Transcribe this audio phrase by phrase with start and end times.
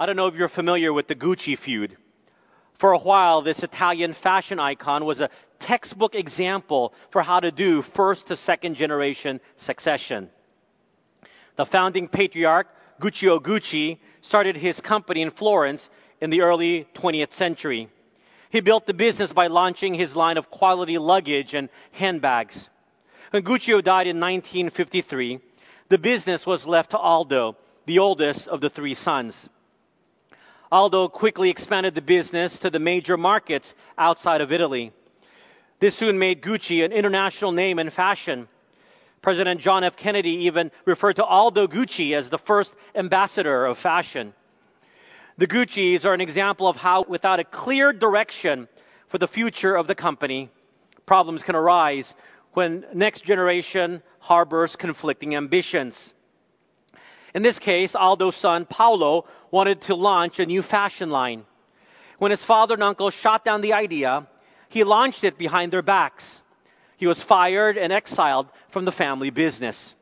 [0.00, 1.96] I don't know if you're familiar with the Gucci feud.
[2.78, 7.82] For a while, this Italian fashion icon was a textbook example for how to do
[7.82, 10.30] first to second generation succession.
[11.56, 12.68] The founding patriarch,
[13.00, 15.90] Guccio Gucci, started his company in Florence
[16.20, 17.88] in the early 20th century.
[18.50, 22.70] He built the business by launching his line of quality luggage and handbags.
[23.30, 25.40] When Guccio died in 1953,
[25.88, 27.56] the business was left to Aldo,
[27.86, 29.48] the oldest of the three sons.
[30.70, 34.92] Aldo quickly expanded the business to the major markets outside of Italy.
[35.80, 38.48] This soon made Gucci an international name in fashion.
[39.22, 39.96] President John F.
[39.96, 44.34] Kennedy even referred to Aldo Gucci as the first ambassador of fashion.
[45.38, 48.68] The Gucci's are an example of how, without a clear direction
[49.06, 50.50] for the future of the company,
[51.06, 52.14] problems can arise
[52.52, 56.12] when next generation harbors conflicting ambitions.
[57.34, 61.44] In this case, Aldo's son, Paolo, wanted to launch a new fashion line.
[62.18, 64.26] When his father and uncle shot down the idea,
[64.68, 66.42] he launched it behind their backs.
[66.96, 69.94] He was fired and exiled from the family business.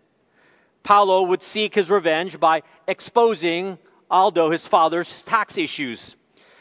[0.83, 3.79] Paolo would seek his revenge by exposing
[4.11, 6.17] Aldo his father's tax issues,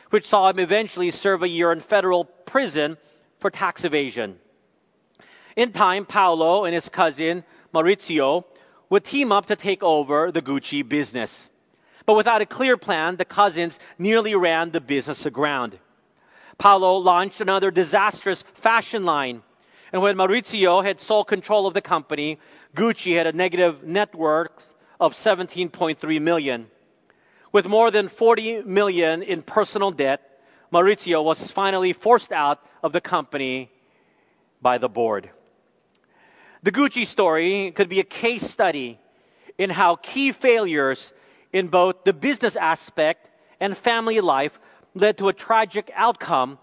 [0.09, 2.97] which saw him eventually serve a year in federal prison
[3.39, 4.39] for tax evasion.
[5.55, 8.45] In time, Paolo and his cousin Maurizio
[8.95, 11.49] would team up to take over the Gucci business.
[12.05, 15.77] But without a clear plan, the cousins nearly ran the business aground.
[16.57, 19.43] Paolo launched another disastrous fashion line.
[19.91, 22.39] And when Maurizio had sole control of the company,
[22.73, 24.63] Gucci had a negative net worth
[24.97, 26.67] of 17.3 million.
[27.51, 30.21] With more than 40 million in personal debt,
[30.71, 33.69] Maurizio was finally forced out of the company
[34.61, 35.31] by the board.
[36.65, 38.97] The Gucci story could be a case study
[39.59, 41.13] in how key failures
[41.53, 44.59] in both the business aspect and family life
[44.95, 46.57] led to a tragic outcome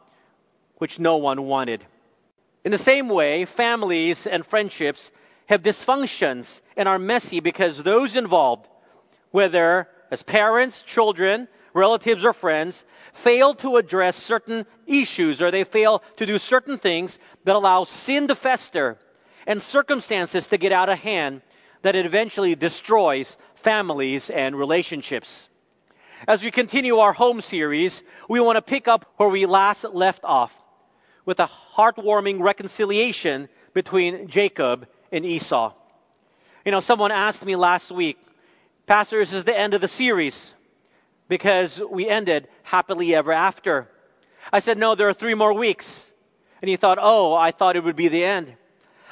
[0.78, 1.86] which no one wanted.
[2.64, 5.12] In the same way, families and friendships
[5.47, 8.66] have dysfunctions and are messy because those involved,
[9.31, 12.84] whether as parents, children, relatives, or friends,
[13.22, 18.26] fail to address certain issues or they fail to do certain things that allow sin
[18.26, 18.99] to fester
[19.47, 21.42] and circumstances to get out of hand
[21.82, 25.48] that eventually destroys families and relationships.
[26.26, 30.25] As we continue our home series, we want to pick up where we last left
[30.25, 30.56] off
[31.25, 35.75] with a heartwarming reconciliation between Jacob and Esau.
[36.64, 38.19] You know, someone asked me last week,
[38.86, 40.54] Pastor, this is the end of the series
[41.28, 43.88] because we ended happily ever after.
[44.52, 46.12] I said, no, there are three more weeks.
[46.60, 48.54] And he thought, oh, I thought it would be the end.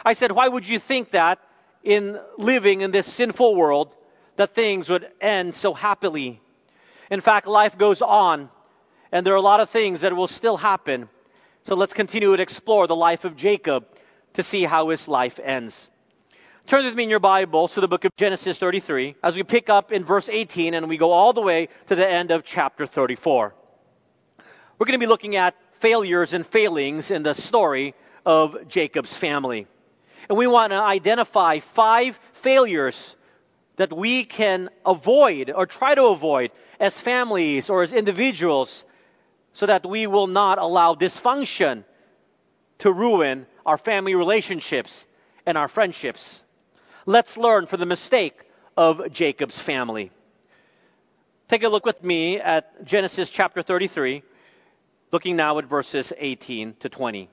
[0.05, 1.39] I said, why would you think that
[1.83, 3.95] in living in this sinful world
[4.37, 6.41] that things would end so happily?
[7.11, 8.49] In fact, life goes on
[9.13, 11.09] and there are a lot of things that will still happen.
[11.63, 13.87] So let's continue to explore the life of Jacob
[14.35, 15.89] to see how his life ends.
[16.67, 19.69] Turn with me in your Bibles to the book of Genesis 33 as we pick
[19.69, 22.87] up in verse 18 and we go all the way to the end of chapter
[22.87, 23.55] 34.
[24.79, 27.95] We're going to be looking at failures and failings in the story
[28.25, 29.67] of Jacob's family.
[30.31, 33.17] And we want to identify five failures
[33.75, 38.85] that we can avoid or try to avoid as families or as individuals
[39.55, 41.83] so that we will not allow dysfunction
[42.79, 45.05] to ruin our family relationships
[45.47, 46.45] and our friendships.
[47.07, 48.41] Let's learn from the mistake
[48.77, 50.13] of Jacob's family.
[51.49, 54.23] Take a look with me at Genesis chapter 33,
[55.11, 57.29] looking now at verses 18 to 20.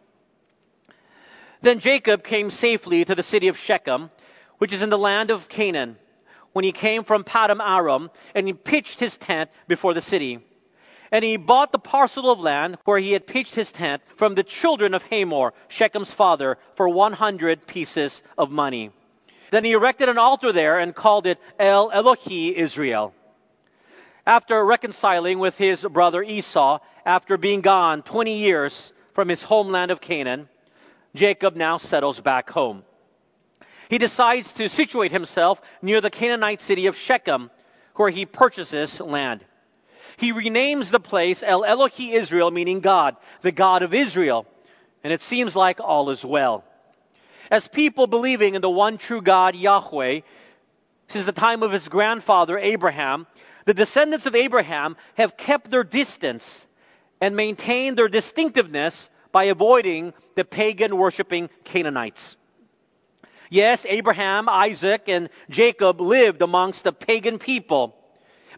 [1.62, 4.12] Then Jacob came safely to the city of Shechem,
[4.58, 5.98] which is in the land of Canaan,
[6.54, 10.40] when he came from Padan Aram, and he pitched his tent before the city.
[11.12, 14.44] And he bought the parcel of land where he had pitched his tent from the
[14.44, 18.92] children of Hamor, Shechem's father, for 100 pieces of money.
[19.52, 23.14] Then he erected an altar there and called it El Elohe Israel.
[24.26, 30.02] After reconciling with his brother Esau, after being gone 20 years from his homeland of
[30.02, 30.50] Canaan,
[31.16, 32.84] Jacob now settles back home.
[33.90, 37.50] He decides to situate himself near the Canaanite city of Shechem,
[37.96, 39.44] where he purchases land.
[40.18, 44.46] He renames the place El Elohe Israel, meaning God, the God of Israel.
[45.04, 46.64] And it seems like all is well.
[47.50, 50.22] As people believing in the one true God, Yahweh,
[51.08, 53.26] since the time of his grandfather Abraham,
[53.66, 56.66] the descendants of Abraham have kept their distance
[57.22, 62.36] and maintained their distinctiveness by avoiding the pagan worshiping Canaanites.
[63.50, 67.96] Yes, Abraham, Isaac, and Jacob lived amongst the pagan people.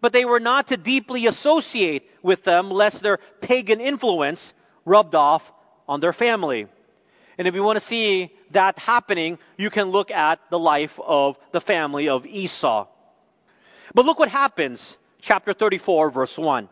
[0.01, 4.53] But they were not to deeply associate with them lest their pagan influence
[4.85, 5.51] rubbed off
[5.87, 6.67] on their family.
[7.37, 11.37] And if you want to see that happening, you can look at the life of
[11.51, 12.87] the family of Esau.
[13.93, 14.97] But look what happens.
[15.21, 16.69] Chapter 34, verse 1.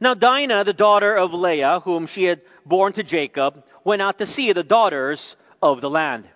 [0.00, 4.26] Now Dinah, the daughter of Leah, whom she had borne to Jacob, went out to
[4.26, 6.28] see the daughters of the land.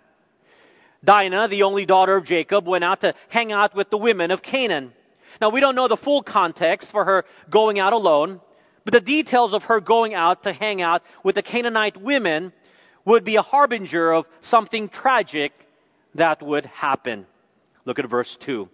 [1.04, 4.42] Dinah, the only daughter of Jacob, went out to hang out with the women of
[4.42, 4.92] Canaan.
[5.40, 8.40] Now we don't know the full context for her going out alone,
[8.84, 12.52] but the details of her going out to hang out with the Canaanite women
[13.04, 15.52] would be a harbinger of something tragic
[16.14, 17.26] that would happen.
[17.84, 18.68] Look at verse 2.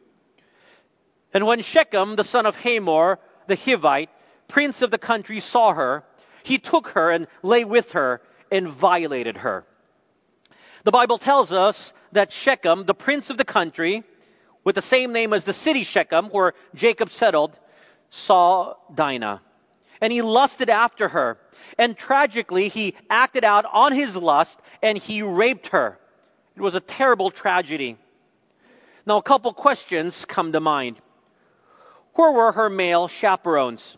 [1.33, 4.09] And when Shechem, the son of Hamor, the Hivite,
[4.49, 6.05] prince of the country, saw her,
[6.43, 9.65] he took her and lay with her and violated her.
[10.85, 14.05] The Bible tells us that Shechem, the prince of the country,
[14.65, 17.59] with the same name as the city Shechem, where Jacob settled,
[18.11, 19.43] saw Dinah.
[20.01, 21.39] And he lusted after her.
[21.77, 25.99] And tragically, he acted out on his lust and he raped her.
[26.57, 27.99] It was a terrible tragedy.
[29.07, 31.01] Now, a couple questions come to mind.
[32.15, 33.97] Where were her male chaperones?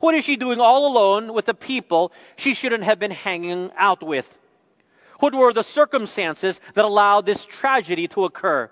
[0.00, 4.02] What is she doing all alone with the people she shouldn't have been hanging out
[4.02, 4.26] with?
[5.18, 8.70] What were the circumstances that allowed this tragedy to occur?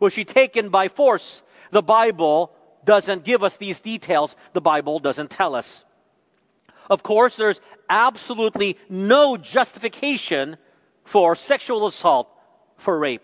[0.00, 1.42] Was she taken by force?
[1.70, 2.52] The Bible
[2.84, 4.34] doesn't give us these details.
[4.54, 5.84] The Bible doesn't tell us.
[6.88, 10.56] Of course, there's absolutely no justification
[11.04, 12.28] for sexual assault,
[12.78, 13.22] for rape.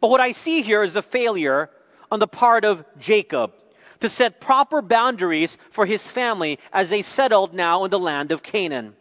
[0.00, 1.70] But what I see here is a failure
[2.10, 3.52] on the part of Jacob
[4.02, 8.42] to set proper boundaries for his family as they settled now in the land of
[8.42, 8.96] Canaan.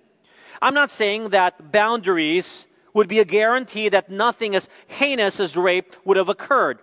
[0.62, 5.96] I'm not saying that boundaries would be a guarantee that nothing as heinous as rape
[6.06, 6.78] would have occurred,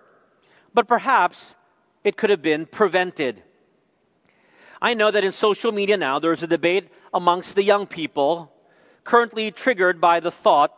[0.73, 1.55] but perhaps
[2.03, 3.41] it could have been prevented.
[4.81, 8.51] I know that in social media now there's a debate amongst the young people
[9.05, 10.73] currently triggered by the thought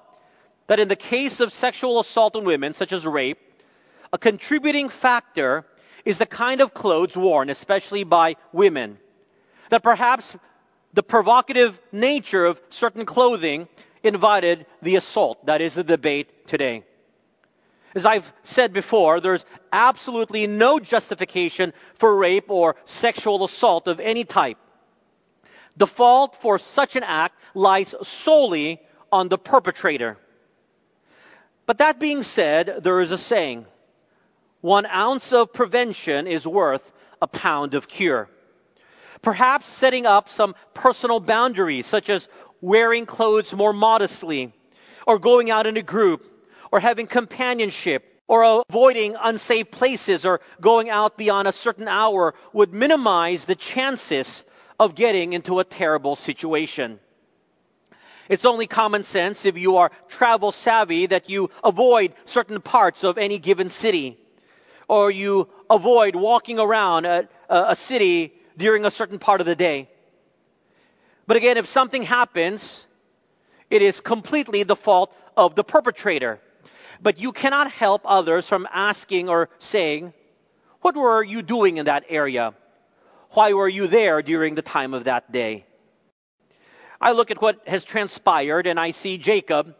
[0.68, 3.40] that in the case of sexual assault on women, such as rape,
[4.14, 5.66] a contributing factor
[6.06, 8.98] is the kind of clothes worn, especially by women.
[9.70, 10.36] That perhaps
[10.94, 13.68] the provocative nature of certain clothing
[14.04, 15.46] invited the assault.
[15.46, 16.84] That is the debate today.
[17.94, 24.24] As I've said before, there's absolutely no justification for rape or sexual assault of any
[24.24, 24.58] type.
[25.78, 28.80] The fault for such an act lies solely
[29.12, 30.18] on the perpetrator.
[31.66, 33.66] But that being said, there is a saying
[34.62, 36.92] one ounce of prevention is worth
[37.22, 38.30] a pound of cure.
[39.22, 42.28] Perhaps setting up some personal boundaries, such as
[42.62, 44.54] wearing clothes more modestly,
[45.06, 46.26] or going out in a group,
[46.72, 52.74] or having companionship, or avoiding unsafe places, or going out beyond a certain hour would
[52.74, 54.44] minimize the chances
[54.80, 57.00] of getting into a terrible situation.
[58.30, 63.18] It's only common sense if you are travel savvy that you avoid certain parts of
[63.18, 64.21] any given city
[64.92, 69.90] or you avoid walking around a, a city during a certain part of the day.
[71.26, 72.86] But again, if something happens,
[73.70, 76.42] it is completely the fault of the perpetrator.
[77.02, 80.12] But you cannot help others from asking or saying,
[80.82, 82.54] What were you doing in that area?
[83.30, 85.66] Why were you there during the time of that day?
[87.00, 89.74] I look at what has transpired and I see Jacob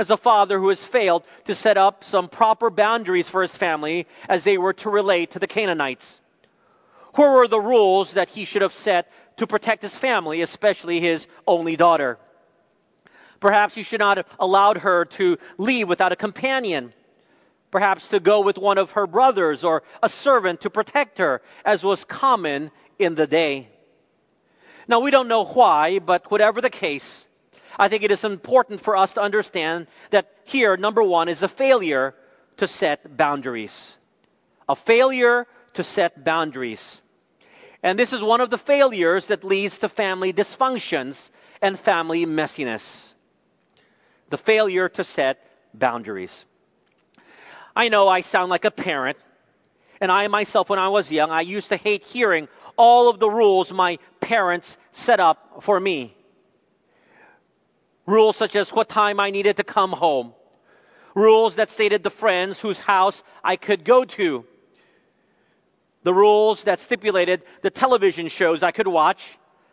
[0.00, 4.06] as a father who has failed to set up some proper boundaries for his family
[4.30, 6.18] as they were to relate to the Canaanites.
[7.16, 11.28] Where were the rules that he should have set to protect his family, especially his
[11.46, 12.18] only daughter?
[13.40, 16.94] Perhaps he should not have allowed her to leave without a companion.
[17.70, 21.84] Perhaps to go with one of her brothers or a servant to protect her, as
[21.84, 23.68] was common in the day.
[24.88, 27.28] Now we don't know why, but whatever the case,
[27.80, 31.48] I think it is important for us to understand that here, number one, is a
[31.48, 32.14] failure
[32.58, 33.96] to set boundaries.
[34.68, 37.00] A failure to set boundaries.
[37.82, 41.30] And this is one of the failures that leads to family dysfunctions
[41.62, 43.14] and family messiness.
[44.28, 45.38] The failure to set
[45.72, 46.44] boundaries.
[47.74, 49.16] I know I sound like a parent,
[50.02, 52.46] and I myself, when I was young, I used to hate hearing
[52.76, 56.14] all of the rules my parents set up for me.
[58.10, 60.34] Rules such as what time I needed to come home.
[61.14, 64.44] Rules that stated the friends whose house I could go to.
[66.02, 69.22] The rules that stipulated the television shows I could watch,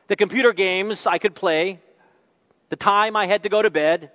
[0.07, 1.79] the computer games I could play,
[2.69, 4.11] the time I had to go to bed,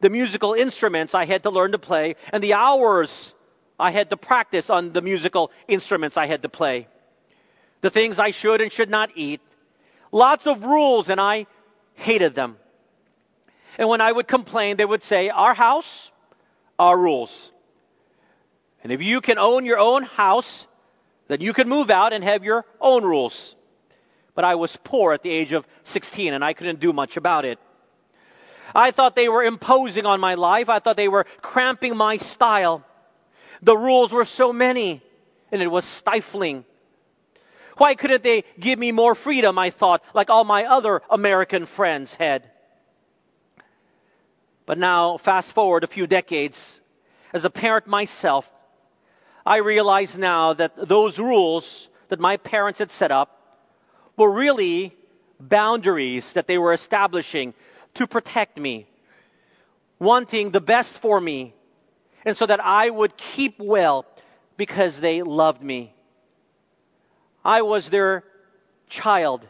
[0.00, 3.34] the musical instruments I had to learn to play, and the hours
[3.78, 6.88] I had to practice on the musical instruments I had to play.
[7.82, 9.42] The things I should and should not eat.
[10.10, 11.46] Lots of rules, and I
[11.94, 12.56] hated them.
[13.78, 16.10] And when I would complain, they would say, Our house,
[16.78, 17.52] our rules.
[18.82, 20.66] And if you can own your own house,
[21.28, 23.54] then you can move out and have your own rules.
[24.34, 27.44] But I was poor at the age of 16 and I couldn't do much about
[27.44, 27.58] it.
[28.74, 30.68] I thought they were imposing on my life.
[30.68, 32.84] I thought they were cramping my style.
[33.60, 35.02] The rules were so many
[35.52, 36.64] and it was stifling.
[37.76, 42.14] Why couldn't they give me more freedom, I thought, like all my other American friends
[42.14, 42.50] had?
[44.72, 46.80] But now, fast forward a few decades,
[47.34, 48.50] as a parent myself,
[49.44, 53.28] I realize now that those rules that my parents had set up
[54.16, 54.96] were really
[55.38, 57.52] boundaries that they were establishing
[57.96, 58.86] to protect me,
[59.98, 61.52] wanting the best for me,
[62.24, 64.06] and so that I would keep well
[64.56, 65.92] because they loved me.
[67.44, 68.24] I was their
[68.88, 69.46] child,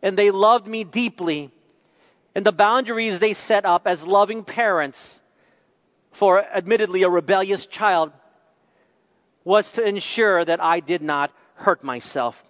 [0.00, 1.50] and they loved me deeply.
[2.34, 5.20] And the boundaries they set up as loving parents
[6.12, 8.12] for admittedly a rebellious child
[9.44, 12.42] was to ensure that I did not hurt myself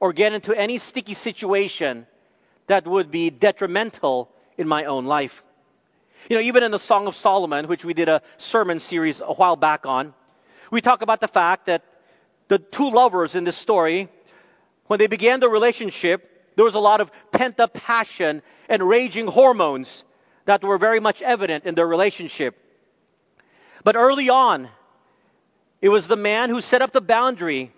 [0.00, 2.06] or get into any sticky situation
[2.66, 5.42] that would be detrimental in my own life.
[6.30, 9.32] You know, even in the Song of Solomon, which we did a sermon series a
[9.34, 10.14] while back on,
[10.70, 11.82] we talk about the fact that
[12.48, 14.08] the two lovers in this story,
[14.86, 19.26] when they began the relationship, there was a lot of pent up passion and raging
[19.26, 20.04] hormones
[20.44, 22.56] that were very much evident in their relationship.
[23.84, 24.68] But early on,
[25.80, 27.72] it was the man who set up the boundary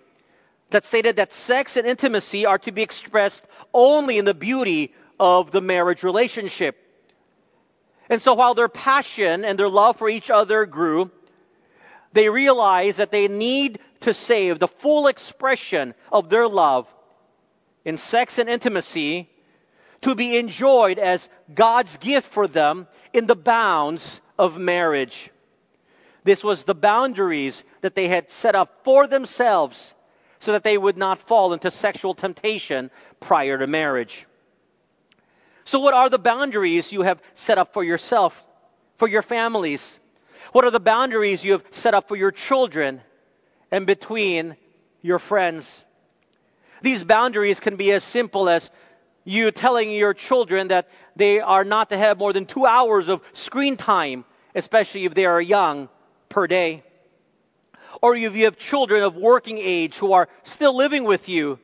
[0.69, 5.51] that stated that sex and intimacy are to be expressed only in the beauty of
[5.51, 6.77] the marriage relationship.
[8.09, 11.11] And so while their passion and their love for each other grew,
[12.13, 16.87] they realized that they need to save the full expression of their love
[17.85, 19.29] in sex and intimacy
[20.01, 25.31] to be enjoyed as God's gift for them in the bounds of marriage.
[26.23, 29.93] This was the boundaries that they had set up for themselves
[30.39, 34.25] so that they would not fall into sexual temptation prior to marriage.
[35.63, 38.39] So what are the boundaries you have set up for yourself,
[38.97, 39.99] for your families?
[40.51, 43.01] What are the boundaries you have set up for your children
[43.71, 44.55] and between
[45.01, 45.85] your friends?
[46.81, 48.69] These boundaries can be as simple as
[49.23, 53.21] you telling your children that they are not to have more than two hours of
[53.33, 55.89] screen time, especially if they are young,
[56.29, 56.83] per day.
[58.01, 61.59] Or if you have children of working age who are still living with you,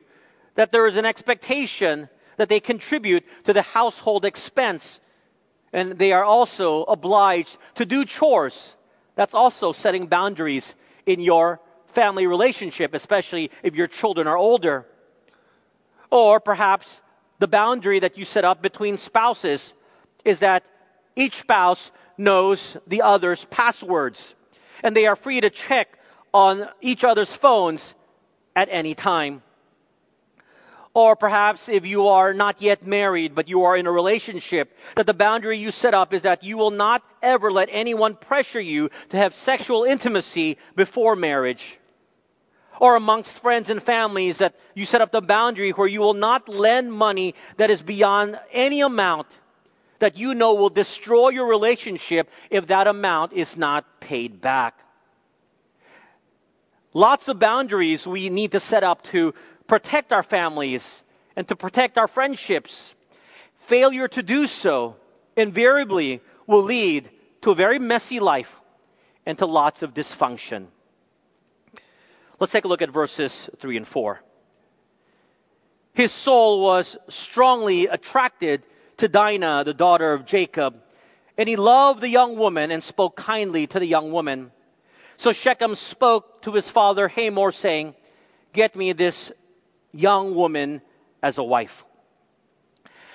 [0.54, 5.00] that there is an expectation that they contribute to the household expense.
[5.72, 8.76] And they are also obliged to do chores.
[9.14, 10.74] That's also setting boundaries
[11.06, 11.60] in your
[11.94, 14.86] family relationship, especially if your children are older.
[16.12, 17.00] Or perhaps
[17.38, 19.72] the boundary that you set up between spouses
[20.26, 20.62] is that
[21.16, 24.34] each spouse knows the other's passwords
[24.82, 25.98] and they are free to check
[26.34, 27.94] on each other's phones
[28.54, 29.42] at any time.
[30.92, 35.06] Or perhaps if you are not yet married, but you are in a relationship, that
[35.06, 38.90] the boundary you set up is that you will not ever let anyone pressure you
[39.08, 41.78] to have sexual intimacy before marriage.
[42.80, 46.48] Or amongst friends and families that you set up the boundary where you will not
[46.48, 49.28] lend money that is beyond any amount
[49.98, 54.74] that you know will destroy your relationship if that amount is not paid back.
[56.92, 59.32] Lots of boundaries we need to set up to
[59.68, 61.04] protect our families
[61.36, 62.94] and to protect our friendships.
[63.68, 64.96] Failure to do so
[65.36, 67.08] invariably will lead
[67.42, 68.60] to a very messy life
[69.24, 70.66] and to lots of dysfunction.
[72.42, 74.20] Let's take a look at verses 3 and 4.
[75.94, 78.64] His soul was strongly attracted
[78.96, 80.74] to Dinah, the daughter of Jacob.
[81.38, 84.50] And he loved the young woman and spoke kindly to the young woman.
[85.18, 87.94] So Shechem spoke to his father Hamor, saying,
[88.52, 89.30] Get me this
[89.92, 90.82] young woman
[91.22, 91.84] as a wife.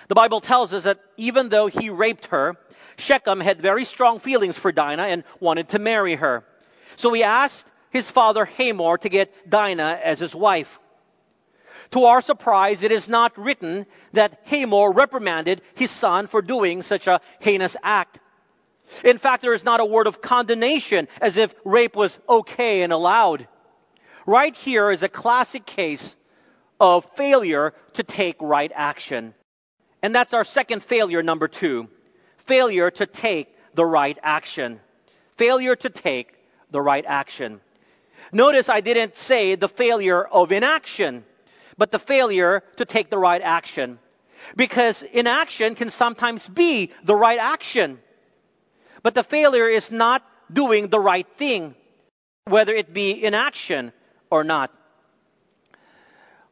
[0.07, 2.55] The Bible tells us that even though he raped her,
[2.95, 6.45] Shechem had very strong feelings for Dinah and wanted to marry her.
[6.95, 10.79] So he asked his father Hamor to get Dinah as his wife.
[11.91, 17.07] To our surprise, it is not written that Hamor reprimanded his son for doing such
[17.07, 18.19] a heinous act.
[19.03, 22.91] In fact, there is not a word of condemnation as if rape was okay and
[22.91, 23.47] allowed.
[24.25, 26.15] Right here is a classic case
[26.79, 29.33] of failure to take right action.
[30.01, 31.87] And that's our second failure, number two.
[32.45, 34.79] Failure to take the right action.
[35.37, 36.33] Failure to take
[36.71, 37.61] the right action.
[38.31, 41.23] Notice I didn't say the failure of inaction,
[41.77, 43.99] but the failure to take the right action.
[44.55, 47.99] Because inaction can sometimes be the right action.
[49.03, 51.75] But the failure is not doing the right thing,
[52.45, 53.91] whether it be inaction
[54.29, 54.71] or not.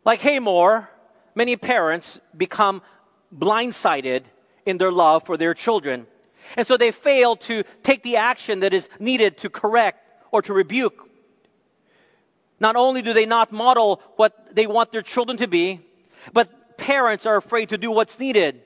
[0.04, 0.88] Like Hamor,
[1.34, 2.82] many parents become
[3.34, 4.24] blindsided
[4.66, 6.08] in their love for their children.
[6.56, 10.00] And so they fail to take the action that is needed to correct
[10.32, 11.05] or to rebuke.
[12.60, 15.82] Not only do they not model what they want their children to be,
[16.34, 18.62] but parents are afraid to do what's needed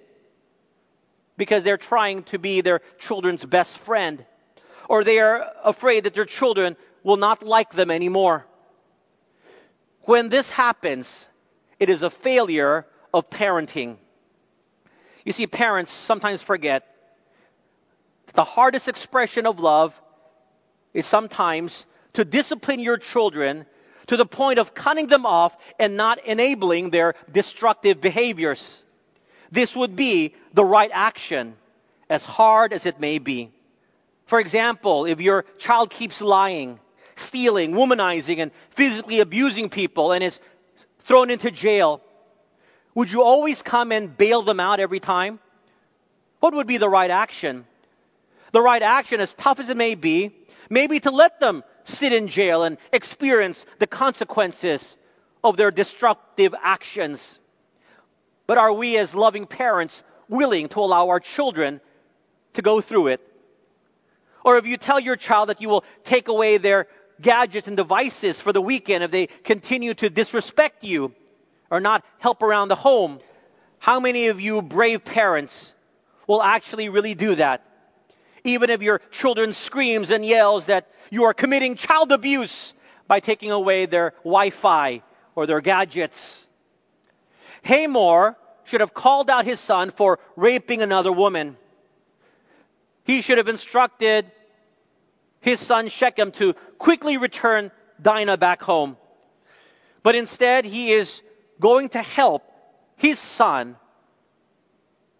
[1.38, 4.26] because they're trying to be their children's best friend.
[4.88, 8.46] Or they are afraid that their children will not like them anymore.
[10.04, 11.28] When this happens,
[11.80, 13.98] it is a failure of parenting.
[15.24, 16.88] You see, parents sometimes forget
[18.28, 20.00] that the hardest expression of love
[20.94, 23.66] is sometimes to discipline your children
[24.10, 28.84] to the point of cutting them off and not enabling their destructive behaviors.
[29.52, 31.56] This would be the right action,
[32.10, 33.52] as hard as it may be.
[34.26, 36.80] For example, if your child keeps lying,
[37.18, 40.40] stealing, womanizing, and physically abusing people and is
[41.02, 42.02] thrown into jail,
[42.96, 45.40] would you always come and bail them out every time?
[46.40, 47.66] What would be the right action?
[48.54, 50.32] The right action, as tough as it may be,
[50.68, 54.98] maybe to let them sit in jail and experience the consequences
[55.44, 57.40] of their destructive actions.
[58.48, 61.82] But are we, as loving parents, willing to allow our children
[62.54, 63.22] to go through it?
[64.44, 66.88] Or if you tell your child that you will take away their
[67.22, 71.14] gadgets and devices for the weekend if they continue to disrespect you
[71.70, 73.20] or not help around the home,
[73.78, 75.74] how many of you brave parents
[76.28, 77.64] will actually really do that?
[78.44, 82.74] Even if your children screams and yells that you are committing child abuse
[83.08, 85.02] by taking away their Wi-Fi
[85.36, 86.48] or their gadgets.
[87.64, 91.58] Hamor should have called out his son for raping another woman.
[93.04, 94.32] He should have instructed
[95.42, 98.98] his son Shechem to quickly return Dinah back home.
[100.04, 101.22] But instead, he is
[101.60, 102.44] going to help
[102.96, 103.76] his son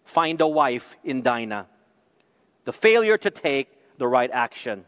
[0.04, 1.66] find a wife in Dinah.
[2.64, 3.68] The failure to take
[3.98, 4.84] the right action.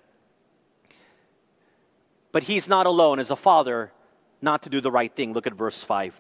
[2.33, 3.93] But he's not alone as a father
[4.41, 5.33] not to do the right thing.
[5.33, 6.19] Look at verse 5.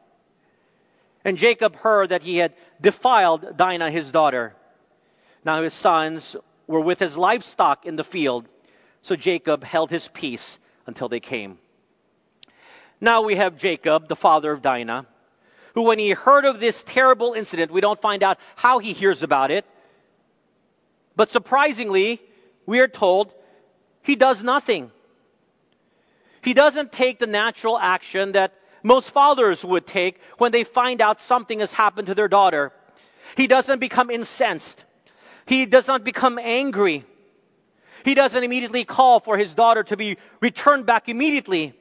[1.25, 4.55] And Jacob heard that he had defiled Dinah, his daughter.
[5.45, 6.37] Now his sons
[6.67, 8.49] were with his livestock in the field,
[9.03, 11.59] so Jacob held his peace until they came.
[13.01, 15.07] Now we have Jacob, the father of Dinah,
[15.75, 19.23] who when he heard of this terrible incident, we don't find out how he hears
[19.23, 19.65] about it,
[21.17, 22.21] but surprisingly,
[22.67, 23.33] we are told
[24.03, 24.91] he does nothing.
[26.43, 31.21] He doesn't take the natural action that most fathers would take when they find out
[31.21, 32.73] something has happened to their daughter.
[33.37, 34.85] He doesn't become incensed.
[35.47, 37.05] He does not become angry.
[38.05, 41.75] He doesn't immediately call for his daughter to be returned back immediately.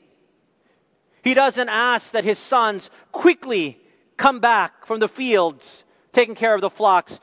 [1.23, 3.79] He doesn't ask that his sons quickly
[4.17, 7.19] come back from the fields, taking care of the flocks,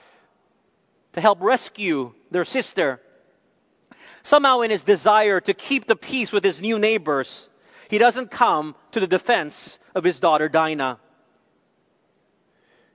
[1.18, 3.00] to help rescue their sister.
[4.22, 7.48] Somehow, in his desire to keep the peace with his new neighbors,
[7.90, 11.00] he doesn't come to the defense of his daughter Dinah.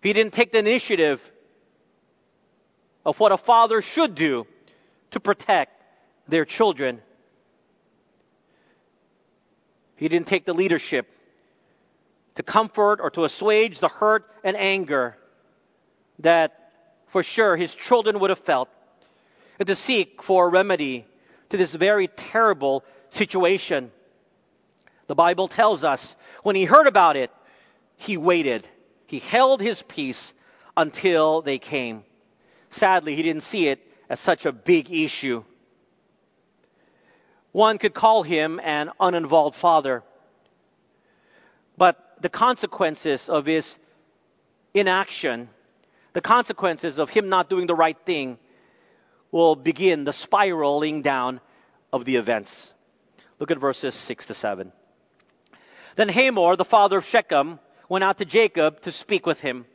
[0.02, 1.20] He didn't take the initiative
[3.06, 4.48] of what a father should do
[5.12, 5.84] to protect
[6.30, 7.02] their children.
[9.98, 11.12] He didn't take the leadership
[12.36, 15.18] to comfort or to assuage the hurt and anger
[16.20, 16.63] that
[17.14, 18.70] for sure his children would have felt
[19.60, 21.06] and to seek for a remedy
[21.50, 23.92] to this very terrible situation.
[25.06, 27.30] The Bible tells us when he heard about it,
[27.98, 28.68] he waited.
[29.06, 30.34] He held his peace
[30.76, 32.04] until they came.
[32.72, 35.44] Sadly, he didn't see it as such a big issue.
[37.52, 40.02] One could call him an uninvolved father.
[41.78, 43.78] But the consequences of his
[44.74, 45.50] inaction,
[46.14, 48.38] the consequences of him not doing the right thing,
[49.32, 51.42] will begin the spiraling down
[51.92, 52.72] of the events.
[53.40, 54.72] Look at verses 6 to 7.
[55.96, 59.66] Then Hamor, the father of Shechem, went out to Jacob to speak with him.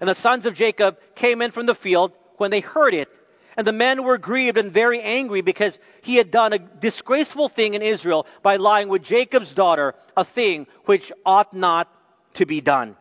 [0.00, 3.08] And the sons of Jacob came in from the field when they heard it.
[3.56, 7.74] And the men were grieved and very angry because he had done a disgraceful thing
[7.74, 11.90] in Israel by lying with Jacob's daughter, a thing which ought not
[12.34, 12.96] to be done.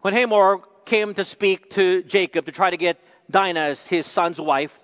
[0.00, 2.98] When Hamor came to speak to Jacob to try to get
[3.30, 4.76] Dinah as his son's wife.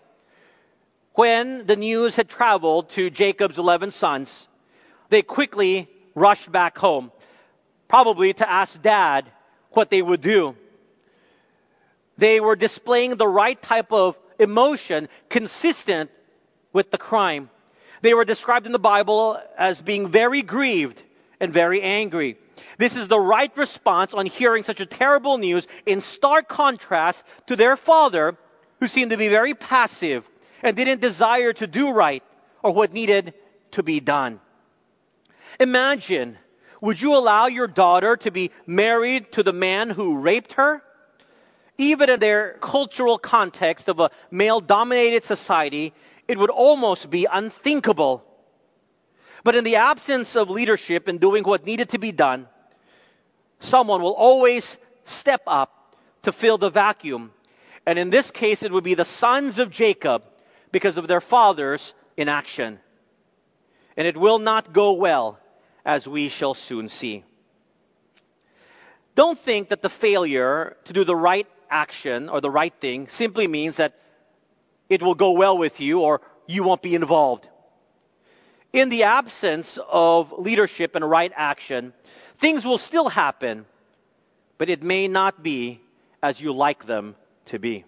[1.15, 4.47] When the news had traveled to Jacob's 11 sons,
[5.09, 7.11] they quickly rushed back home,
[7.89, 9.25] probably to ask dad
[9.71, 10.55] what they would do.
[12.19, 16.11] They were displaying the right type of emotion consistent
[16.75, 17.49] with the crime.
[18.03, 21.03] They were described in the Bible as being very grieved
[21.41, 22.37] and very angry.
[22.79, 27.57] This is the right response on hearing such a terrible news in stark contrast to
[27.57, 28.37] their father,
[28.81, 30.29] who seemed to be very passive
[30.63, 32.23] and didn't desire to do right
[32.63, 33.35] or what needed
[33.73, 34.41] to be done.
[35.59, 36.37] Imagine,
[36.81, 40.83] would you allow your daughter to be married to the man who raped her?
[41.79, 45.93] Even in their cultural context of a male dominated society,
[46.29, 48.25] it would almost be unthinkable.
[49.45, 52.49] But in the absence of leadership in doing what needed to be done,
[53.61, 57.33] someone will always step up to fill the vacuum.
[57.87, 60.25] And in this case, it would be the sons of Jacob
[60.73, 62.81] because of their father's inaction.
[63.97, 65.39] And it will not go well,
[65.85, 67.25] as we shall soon see.
[69.15, 73.47] Don't think that the failure to do the right action or the right thing simply
[73.47, 73.95] means that
[74.89, 77.49] it will go well with you or you won't be involved.
[78.73, 81.95] In the absence of leadership and right action,
[82.39, 83.67] things will still happen,
[84.59, 85.81] but it may not be
[86.23, 87.15] as you like them
[87.47, 87.85] to be.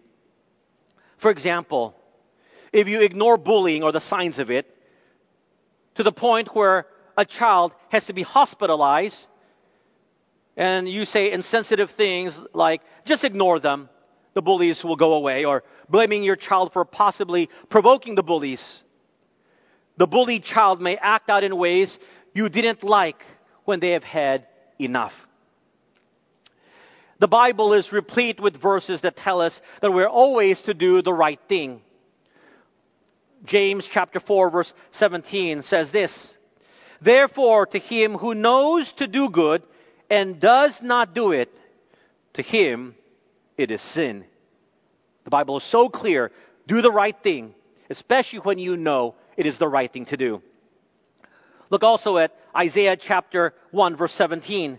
[1.16, 1.94] For example,
[2.72, 4.66] if you ignore bullying or the signs of it
[5.96, 9.26] to the point where a child has to be hospitalized
[10.56, 13.88] and you say insensitive things like, just ignore them,
[14.34, 18.84] the bullies will go away, or blaming your child for possibly provoking the bullies.
[19.96, 21.98] The bullied child may act out in ways
[22.34, 23.24] you didn't like
[23.68, 24.46] when they have had
[24.78, 25.28] enough.
[27.18, 31.12] The Bible is replete with verses that tell us that we're always to do the
[31.12, 31.82] right thing.
[33.44, 36.34] James chapter 4 verse 17 says this,
[37.02, 39.62] Therefore to him who knows to do good
[40.08, 41.54] and does not do it,
[42.32, 42.94] to him
[43.58, 44.24] it is sin.
[45.24, 46.32] The Bible is so clear.
[46.66, 47.54] Do the right thing,
[47.90, 50.42] especially when you know it is the right thing to do.
[51.70, 54.78] Look also at Isaiah chapter 1 verse 17.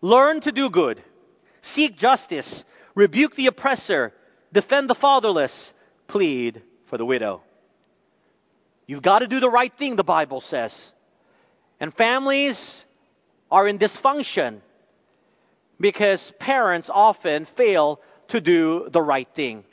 [0.00, 1.02] Learn to do good.
[1.60, 2.64] Seek justice.
[2.94, 4.12] Rebuke the oppressor.
[4.52, 5.72] Defend the fatherless.
[6.08, 7.42] Plead for the widow.
[8.86, 10.92] You've got to do the right thing, the Bible says.
[11.78, 12.84] And families
[13.50, 14.60] are in dysfunction
[15.80, 19.64] because parents often fail to do the right thing.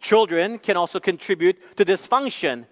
[0.00, 2.66] Children can also contribute to dysfunction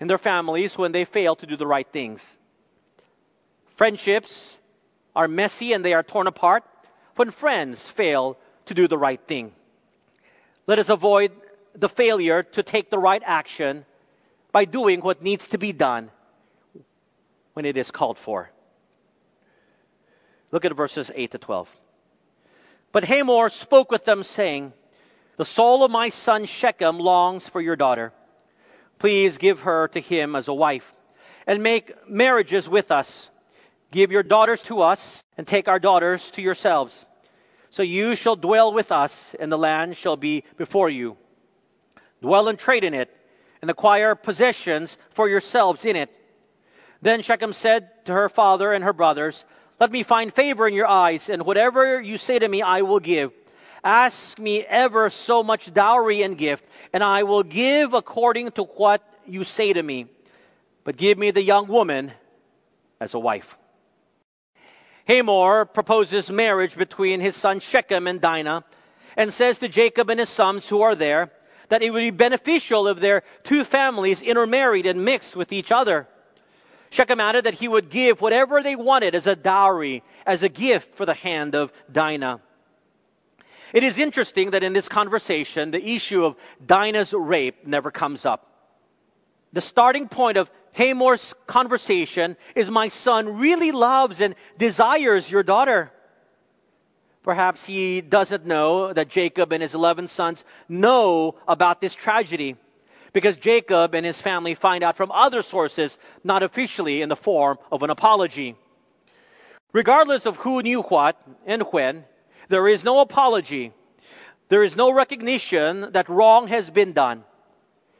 [0.00, 2.36] in their families when they fail to do the right things.
[3.76, 4.58] Friendships
[5.14, 6.64] are messy and they are torn apart
[7.16, 9.52] when friends fail to do the right thing.
[10.66, 11.32] Let us avoid
[11.74, 13.84] the failure to take the right action
[14.52, 16.10] by doing what needs to be done
[17.52, 18.50] when it is called for.
[20.50, 21.70] Look at verses 8 to 12.
[22.92, 24.72] But Hamor spoke with them, saying,
[25.36, 28.12] The soul of my son Shechem longs for your daughter.
[28.98, 30.94] Please give her to him as a wife,
[31.46, 33.30] and make marriages with us.
[33.90, 37.04] Give your daughters to us, and take our daughters to yourselves.
[37.70, 41.16] So you shall dwell with us, and the land shall be before you.
[42.22, 43.14] Dwell and trade in it,
[43.60, 46.10] and acquire possessions for yourselves in it.
[47.02, 49.44] Then Shechem said to her father and her brothers,
[49.78, 53.00] let me find favor in your eyes, and whatever you say to me, I will
[53.00, 53.32] give.
[53.86, 59.00] Ask me ever so much dowry and gift, and I will give according to what
[59.26, 60.06] you say to me.
[60.82, 62.10] But give me the young woman
[62.98, 63.56] as a wife.
[65.06, 68.64] Hamor proposes marriage between his son Shechem and Dinah,
[69.16, 71.30] and says to Jacob and his sons who are there
[71.68, 76.08] that it would be beneficial if their two families intermarried and mixed with each other.
[76.90, 80.96] Shechem added that he would give whatever they wanted as a dowry, as a gift
[80.96, 82.40] for the hand of Dinah.
[83.72, 88.46] It is interesting that in this conversation, the issue of Dinah's rape never comes up.
[89.52, 95.90] The starting point of Hamor's conversation is my son really loves and desires your daughter.
[97.22, 102.56] Perhaps he doesn't know that Jacob and his 11 sons know about this tragedy
[103.12, 107.58] because Jacob and his family find out from other sources, not officially in the form
[107.72, 108.54] of an apology.
[109.72, 112.04] Regardless of who knew what and when,
[112.48, 113.72] there is no apology.
[114.48, 117.24] There is no recognition that wrong has been done.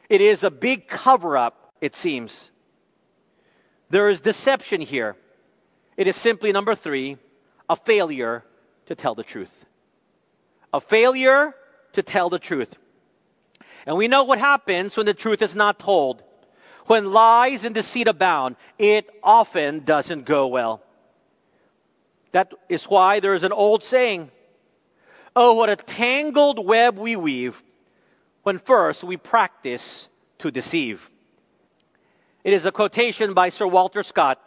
[0.09, 2.51] It is a big cover up, it seems.
[3.89, 5.15] There is deception here.
[5.97, 7.17] It is simply number three,
[7.69, 8.43] a failure
[8.85, 9.65] to tell the truth.
[10.73, 11.53] A failure
[11.93, 12.73] to tell the truth.
[13.85, 16.23] And we know what happens when the truth is not told.
[16.85, 20.81] When lies and deceit abound, it often doesn't go well.
[22.31, 24.31] That is why there is an old saying,
[25.39, 27.61] Oh, what a tangled web we weave
[28.41, 31.07] when first we practice to deceive.
[32.43, 34.41] It is a quotation by Sir Walter Scott.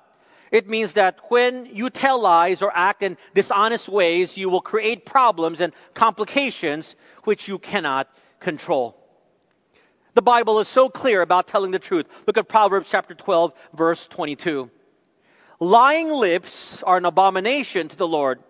[0.51, 5.07] It means that when you tell lies or act in dishonest ways, you will create
[5.07, 8.09] problems and complications which you cannot
[8.41, 8.97] control.
[10.15, 12.07] The Bible is so clear about telling the truth.
[12.27, 14.69] Look at Proverbs chapter 12, verse 22.
[15.61, 18.43] Lying lips are an abomination to the Lord,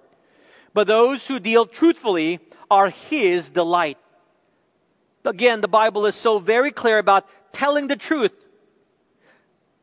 [0.72, 3.98] but those who deal truthfully are his delight.
[5.24, 8.33] Again, the Bible is so very clear about telling the truth.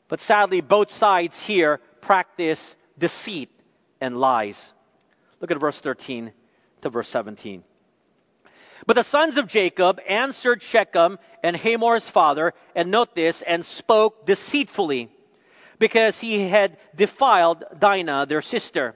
[0.08, 3.50] But sadly, both sides here practice deceit
[4.00, 4.74] and lies.
[5.42, 6.32] Look at verse 13
[6.82, 7.64] to verse 17.
[8.86, 14.26] But the sons of Jacob answered Shechem and Hamor's father, and note this, and spoke
[14.26, 15.10] deceitfully,
[15.80, 18.96] because he had defiled Dinah, their sister.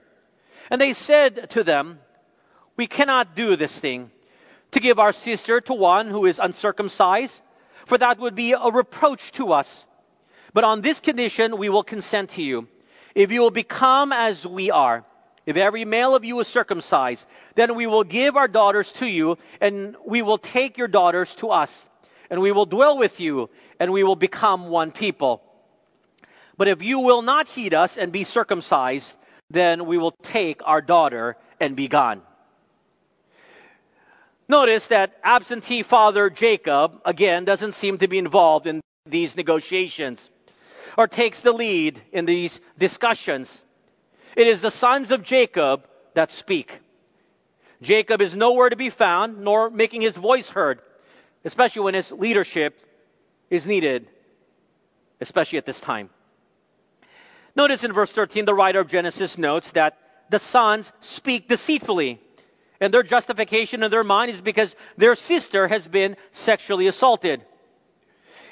[0.71, 1.99] And they said to them,
[2.77, 4.09] We cannot do this thing,
[4.71, 7.41] to give our sister to one who is uncircumcised,
[7.85, 9.85] for that would be a reproach to us.
[10.53, 12.69] But on this condition we will consent to you.
[13.13, 15.03] If you will become as we are,
[15.45, 19.37] if every male of you is circumcised, then we will give our daughters to you,
[19.59, 21.85] and we will take your daughters to us,
[22.29, 25.41] and we will dwell with you, and we will become one people.
[26.57, 29.17] But if you will not heed us and be circumcised,
[29.53, 32.21] then we will take our daughter and be gone.
[34.47, 40.29] Notice that absentee father Jacob, again, doesn't seem to be involved in these negotiations
[40.97, 43.63] or takes the lead in these discussions.
[44.35, 46.81] It is the sons of Jacob that speak.
[47.81, 50.81] Jacob is nowhere to be found, nor making his voice heard,
[51.45, 52.81] especially when his leadership
[53.49, 54.07] is needed,
[55.19, 56.09] especially at this time.
[57.55, 59.97] Notice in verse 13, the writer of Genesis notes that
[60.29, 62.19] the sons speak deceitfully.
[62.79, 67.45] And their justification in their mind is because their sister has been sexually assaulted.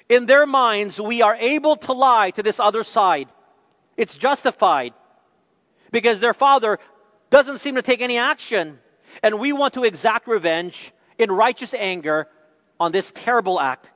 [0.08, 3.28] In their minds, we are able to lie to this other side.
[3.98, 4.94] It's justified
[5.92, 6.80] because their father
[7.30, 8.80] doesn't seem to take any action.
[9.24, 12.28] And we want to exact revenge in righteous anger
[12.80, 13.92] on this terrible act.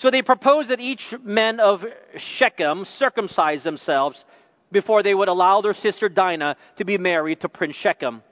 [0.00, 1.86] So they propose that each men of
[2.16, 4.24] Shechem circumcise themselves
[4.72, 8.22] before they would allow their sister Dinah to be married to Prince Shechem.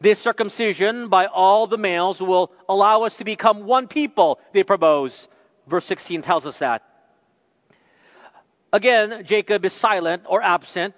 [0.00, 5.28] This circumcision by all the males will allow us to become one people, they propose.
[5.66, 6.82] Verse 16 tells us that.
[8.72, 10.94] Again, Jacob is silent or absent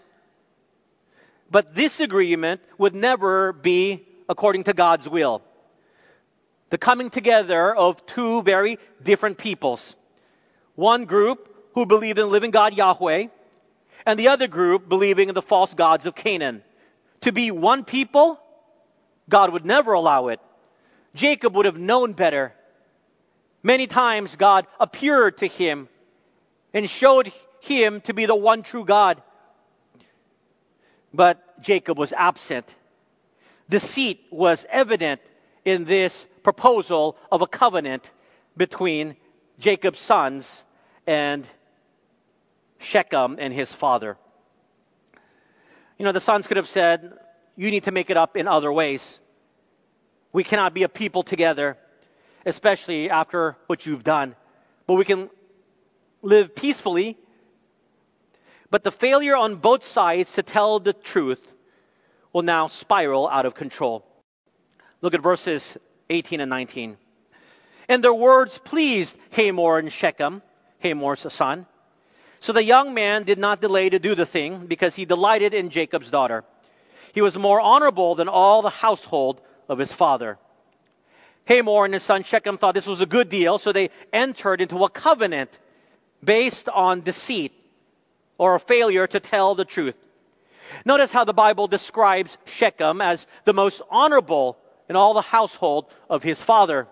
[1.51, 5.43] but this agreement would never be according to God's will.
[6.71, 9.97] The coming together of two very different peoples.
[10.75, 13.29] One group who believed in living God Yahweh,
[14.05, 16.63] and the other group believing in the false gods of Canaan.
[17.23, 18.41] To be one people,
[19.29, 20.41] God would never allow it.
[21.15, 22.53] Jacob would have known better.
[23.63, 25.89] Many times God appeared to him
[26.73, 29.21] and showed him to be the one true God.
[31.13, 32.73] But Jacob was absent.
[33.69, 35.21] Deceit was evident
[35.65, 38.11] in this proposal of a covenant
[38.57, 39.17] between
[39.59, 40.65] Jacob's sons
[41.07, 41.47] and
[42.79, 44.17] Shechem and his father.
[45.99, 47.13] You know, the sons could have said,
[47.55, 49.21] You need to make it up in other ways.
[50.33, 51.77] We cannot be a people together,
[52.47, 54.35] especially after what you've done.
[54.87, 55.29] But we can
[56.23, 57.19] live peacefully
[58.71, 61.41] but the failure on both sides to tell the truth
[62.33, 64.05] will now spiral out of control.
[65.01, 65.79] Look at verses
[66.11, 66.97] 18 and 19.
[67.89, 70.43] And their words pleased Hamor and Shechem,
[70.81, 71.67] Hamor's son.
[72.41, 75.71] So the young man did not delay to do the thing because he delighted in
[75.71, 76.45] Jacob's daughter.
[77.13, 80.39] He was more honorable than all the household of his father.
[81.47, 84.85] Hamor and his son Shechem thought this was a good deal, so they entered into
[84.85, 85.59] a covenant
[86.23, 87.53] based on deceit
[88.37, 89.97] or a failure to tell the truth.
[90.85, 96.23] Notice how the Bible describes Shechem as the most honorable in all the household of
[96.23, 96.87] his father.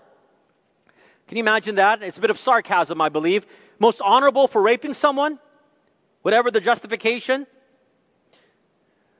[1.29, 2.03] Can you imagine that?
[2.03, 3.47] It's a bit of sarcasm, I believe.
[3.79, 5.39] Most honorable for raping someone,
[6.23, 7.47] whatever the justification.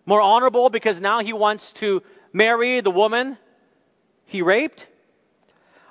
[0.05, 3.37] More honorable because now he wants to marry the woman
[4.25, 4.87] he raped.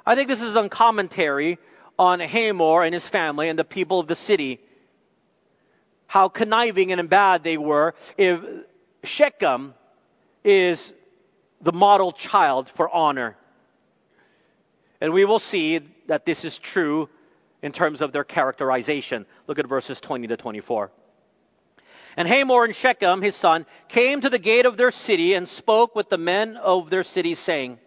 [0.06, 1.58] I think this is a commentary
[1.98, 4.60] on Hamor and his family and the people of the city
[6.08, 8.40] how conniving and bad they were if
[9.04, 9.74] Shechem
[10.44, 10.94] is
[11.62, 13.36] the model child for honor.
[15.02, 17.10] And we will see that this is true
[17.62, 19.26] in terms of their characterization.
[19.48, 20.92] Look at verses 20 to 24.
[22.18, 25.96] And Hamor and Shechem, his son, came to the gate of their city and spoke
[25.96, 27.78] with the men of their city, saying,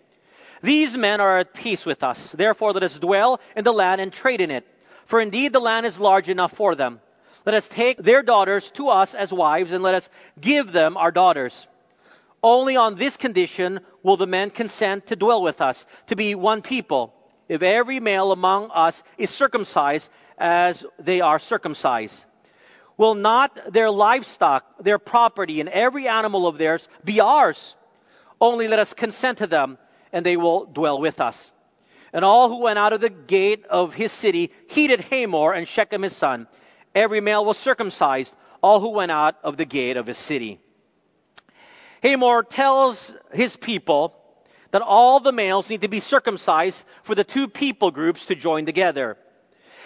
[0.63, 2.33] These men are at peace with us.
[2.33, 4.67] Therefore, let us dwell in the land and trade in it.
[5.07, 7.01] For indeed the land is large enough for them.
[7.47, 11.11] Let us take their daughters to us as wives, and let us give them our
[11.11, 11.67] daughters.
[12.43, 16.63] Only on this condition will the men consent to dwell with us, to be one
[16.63, 17.15] people,
[17.49, 22.25] if every male among us is circumcised as they are circumcised.
[22.97, 27.75] Will not their livestock, their property, and every animal of theirs be ours?
[28.41, 29.79] Only let us consent to them,
[30.13, 31.51] and they will dwell with us.
[32.13, 36.03] And all who went out of the gate of his city heeded Hamor and Shechem
[36.03, 36.47] his son.
[36.95, 40.61] Every male was circumcised, all who went out of the gate of his city.
[42.03, 44.15] Hamor tells his people
[44.71, 48.67] that all the males need to be circumcised for the two people groups to join
[48.67, 49.17] together.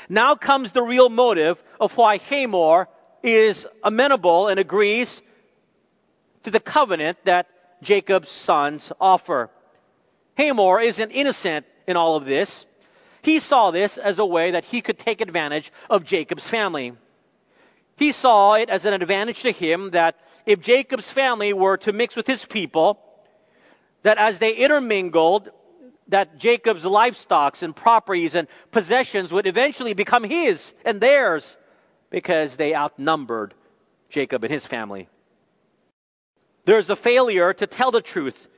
[0.09, 2.89] Now comes the real motive of why Hamor
[3.23, 5.23] is amenable and agrees
[6.43, 7.47] to the covenant that
[7.83, 9.51] Jacob's sons offer.
[10.37, 12.67] Hamor isn't innocent in all of this.
[13.23, 16.95] He saw this as a way that he could take advantage of Jacob's family.
[17.97, 22.17] He saw it as an advantage to him that if Jacob's family were to mix
[22.17, 22.99] with his people,
[24.03, 25.51] that as they intermingled,
[26.09, 31.57] that Jacob's livestock and properties and possessions would eventually become his and theirs
[32.11, 33.55] because they outnumbered
[34.11, 35.09] Jacob and his family.
[36.65, 38.49] There's a failure to tell the truth.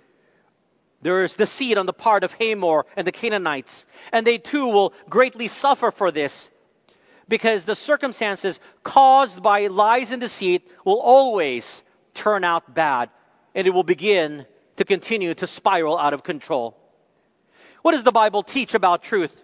[1.02, 4.94] There is deceit on the part of Hamor and the Canaanites, and they too will
[5.08, 6.50] greatly suffer for this
[7.28, 11.82] because the circumstances caused by lies and deceit will always
[12.14, 13.10] turn out bad
[13.54, 16.76] and it will begin to continue to spiral out of control.
[17.82, 19.42] What does the Bible teach about truth?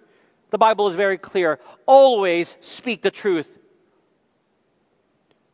[0.51, 1.61] The Bible is very clear.
[1.87, 3.59] Always speak the truth.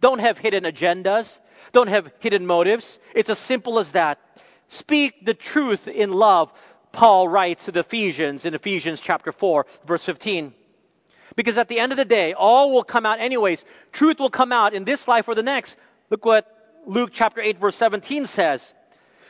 [0.01, 1.41] Don't have hidden agendas.
[1.73, 2.99] Don't have hidden motives.
[3.15, 4.19] It's as simple as that.
[4.69, 6.53] Speak the truth in love,
[6.93, 10.55] Paul writes to the Ephesians in Ephesians chapter 4, verse 15.
[11.37, 13.65] Because at the end of the day, all will come out anyways.
[13.93, 15.77] Truth will come out in this life or the next.
[16.11, 16.51] Look what
[16.87, 18.75] Luke chapter 8, verse 17 says.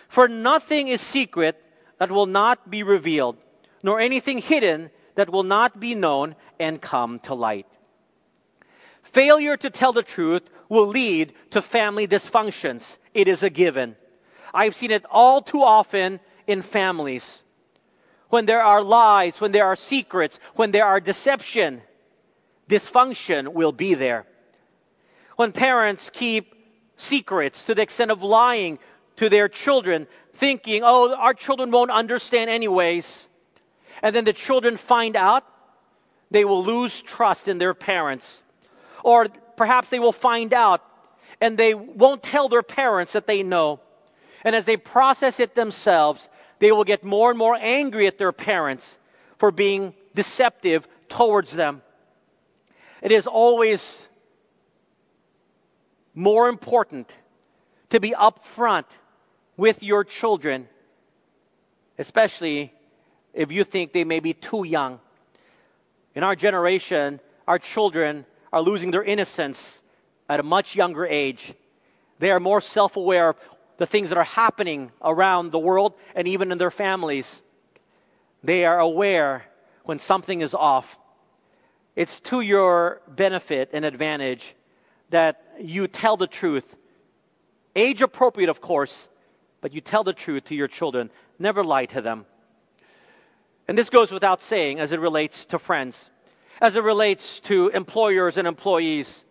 [0.09, 1.61] For nothing is secret
[1.99, 3.37] that will not be revealed,
[3.83, 7.67] nor anything hidden that will not be known and come to light.
[9.03, 12.99] Failure to tell the truth will lead to family dysfunctions.
[13.15, 13.97] It is a given.
[14.55, 17.43] I've seen it all too often in families.
[18.29, 21.83] When there are lies, when there are secrets, when there are deception,
[22.69, 24.27] dysfunction will be there.
[25.37, 26.55] When parents keep
[26.97, 28.79] secrets to the extent of lying
[29.17, 33.29] to their children, thinking, oh, our children won't understand anyways,
[34.03, 35.45] and then the children find out,
[36.31, 38.43] they will lose trust in their parents.
[39.05, 39.27] Or
[39.57, 40.83] perhaps they will find out
[41.41, 43.81] and they won't tell their parents that they know.
[44.43, 48.33] And as they process it themselves, they will get more and more angry at their
[48.33, 48.99] parents
[49.39, 51.83] for being deceptive towards them.
[53.03, 54.07] It is always
[56.15, 57.15] more important
[57.91, 58.87] to be upfront
[59.57, 60.69] with your children,
[61.99, 62.73] especially
[63.35, 64.99] if you think they may be too young.
[66.15, 69.83] In our generation, our children are losing their innocence
[70.29, 71.55] at a much younger age.
[72.19, 73.37] They are more self aware of
[73.77, 77.43] the things that are happening around the world and even in their families.
[78.43, 79.45] They are aware
[79.85, 80.99] when something is off.
[81.97, 84.55] It's to your benefit and advantage
[85.09, 86.77] that you tell the truth.
[87.75, 89.09] Age appropriate, of course,
[89.63, 91.11] but you tell the truth to your children.
[91.39, 92.27] Never lie to them.
[93.67, 96.11] And this goes without saying as it relates to friends,
[96.61, 99.25] as it relates to employers and employees,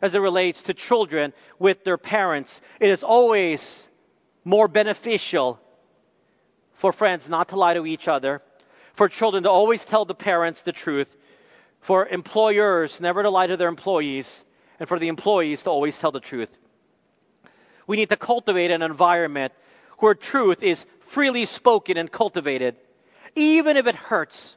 [0.00, 2.60] as it relates to children with their parents.
[2.80, 3.86] It is always
[4.44, 5.60] more beneficial
[6.74, 8.42] for friends not to lie to each other,
[8.94, 11.16] for children to always tell the parents the truth,
[11.82, 14.44] for employers never to lie to their employees,
[14.80, 16.50] and for the employees to always tell the truth.
[17.86, 19.52] We need to cultivate an environment
[19.98, 22.76] where truth is freely spoken and cultivated.
[23.34, 24.56] Even if it hurts,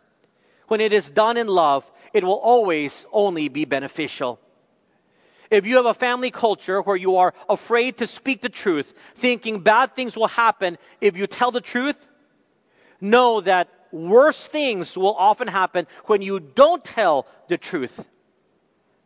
[0.68, 4.39] when it is done in love, it will always only be beneficial.
[5.52, 9.60] If you have a family culture where you are afraid to speak the truth, thinking
[9.60, 11.97] bad things will happen if you tell the truth,
[13.00, 17.98] know that worse things will often happen when you don't tell the truth,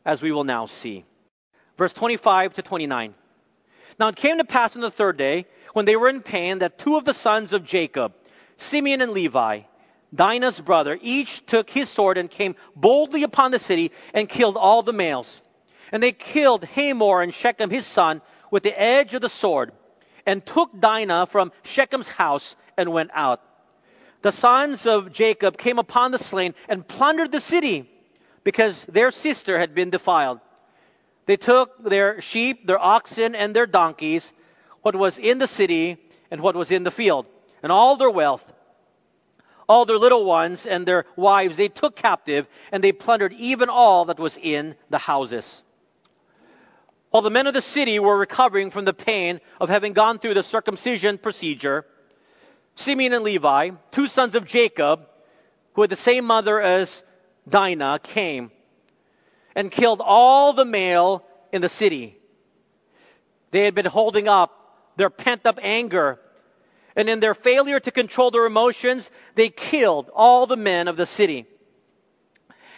[0.06, 1.06] as we will now see.
[1.78, 3.14] Verse 25 to 29.
[4.00, 6.80] Now it came to pass on the third day, when they were in pain, that
[6.80, 8.14] two of the sons of Jacob,
[8.58, 9.62] Simeon and Levi,
[10.14, 14.82] Dinah's brother, each took his sword and came boldly upon the city and killed all
[14.82, 15.42] the males.
[15.92, 18.22] And they killed Hamor and Shechem his son
[18.52, 19.72] with the edge of the sword
[20.26, 23.42] and took Dinah from Shechem's house and went out.
[24.22, 27.90] The sons of Jacob came upon the slain and plundered the city
[28.44, 30.40] because their sister had been defiled.
[31.26, 34.34] They took their sheep, their oxen, and their donkeys,
[34.82, 35.98] what was in the city
[36.32, 37.26] and what was in the field,
[37.62, 38.44] and all their wealth
[39.70, 44.06] all their little ones and their wives they took captive, and they plundered even all
[44.06, 45.62] that was in the houses.
[47.12, 50.34] While the men of the city were recovering from the pain of having gone through
[50.34, 51.86] the circumcision procedure,
[52.80, 55.06] Simeon and Levi, two sons of Jacob,
[55.74, 57.04] who had the same mother as
[57.48, 58.52] Dinah, came
[59.56, 62.18] and killed all the male in the city.
[63.52, 64.52] They had been holding up
[64.96, 66.20] their pent up anger
[66.96, 71.06] and in their failure to control their emotions, they killed all the men of the
[71.06, 71.46] city.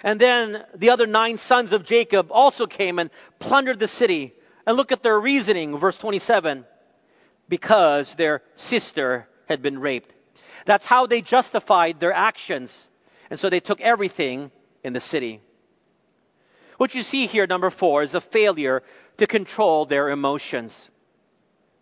[0.03, 4.33] And then the other nine sons of Jacob also came and plundered the city.
[4.65, 6.65] And look at their reasoning, verse 27.
[7.49, 10.11] Because their sister had been raped.
[10.65, 12.87] That's how they justified their actions.
[13.29, 14.51] And so they took everything
[14.83, 15.41] in the city.
[16.77, 18.81] What you see here, number four, is a failure
[19.17, 20.89] to control their emotions.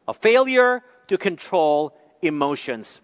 [0.07, 2.99] A failure to control emotions.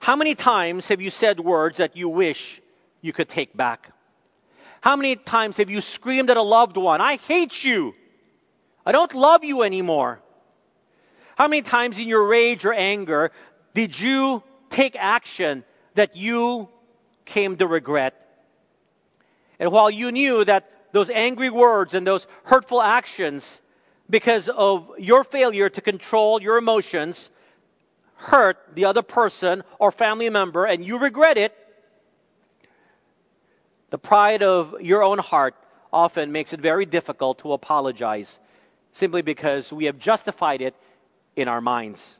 [0.00, 2.60] How many times have you said words that you wish
[3.00, 3.90] you could take back?
[4.80, 7.94] How many times have you screamed at a loved one, I hate you!
[8.86, 10.20] I don't love you anymore.
[11.36, 13.32] How many times in your rage or anger
[13.74, 15.64] did you take action
[15.94, 16.68] that you
[17.24, 18.14] came to regret?
[19.58, 23.60] And while you knew that those angry words and those hurtful actions,
[24.08, 27.30] because of your failure to control your emotions,
[28.16, 31.54] hurt the other person or family member and you regret it,
[33.90, 35.54] the pride of your own heart
[35.92, 38.38] often makes it very difficult to apologize
[38.92, 40.74] simply because we have justified it
[41.36, 42.18] in our minds.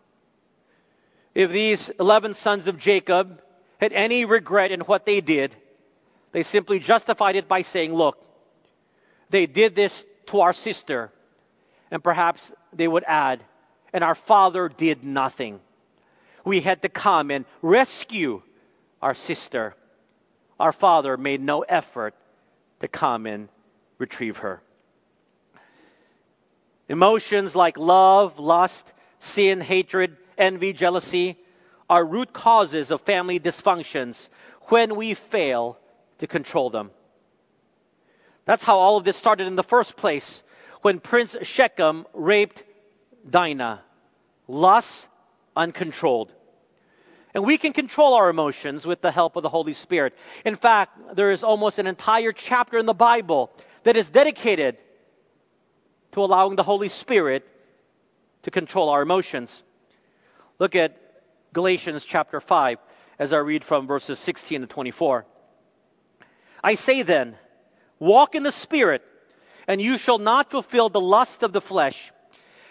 [1.35, 3.41] If these 11 sons of Jacob
[3.81, 5.55] had any regret in what they did,
[6.33, 8.19] they simply justified it by saying, look,
[9.31, 11.11] they did this to our sister.
[11.91, 13.43] And perhaps they would add,
[13.93, 15.61] and our father did nothing
[16.45, 18.43] we had to come and rescue
[19.03, 19.75] our sister.
[20.61, 22.15] Our father made no effort
[22.81, 23.49] to come and
[23.99, 24.61] retrieve her.
[26.89, 28.93] Emotions like love, lust,
[29.25, 31.39] sin, hatred, envy, jealousy
[31.89, 34.29] are root causes of family dysfunctions
[34.69, 35.79] when we fail
[36.19, 36.91] to control them.
[38.45, 40.43] That's how all of this started in the first place
[40.83, 42.63] when Prince Shechem raped
[43.29, 43.83] Dinah.
[44.47, 45.09] Lust
[45.57, 46.33] uncontrolled.
[47.33, 50.15] And we can control our emotions with the help of the Holy Spirit.
[50.45, 53.51] In fact, there is almost an entire chapter in the Bible
[53.83, 54.77] that is dedicated
[56.13, 57.45] to allowing the Holy Spirit
[58.45, 59.63] to control our emotions.
[60.59, 60.97] Look at
[61.53, 62.79] Galatians chapter 5
[63.19, 65.27] as I read from verses 16 to 24.
[66.63, 67.37] I say then,
[67.99, 69.03] walk in the Spirit,
[69.67, 72.13] and you shall not fulfill the lust of the flesh.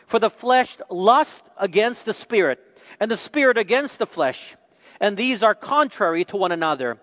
[0.08, 2.60] For the flesh lusts against the Spirit
[3.00, 4.56] and the spirit against the flesh,
[5.00, 7.00] and these are contrary to one another,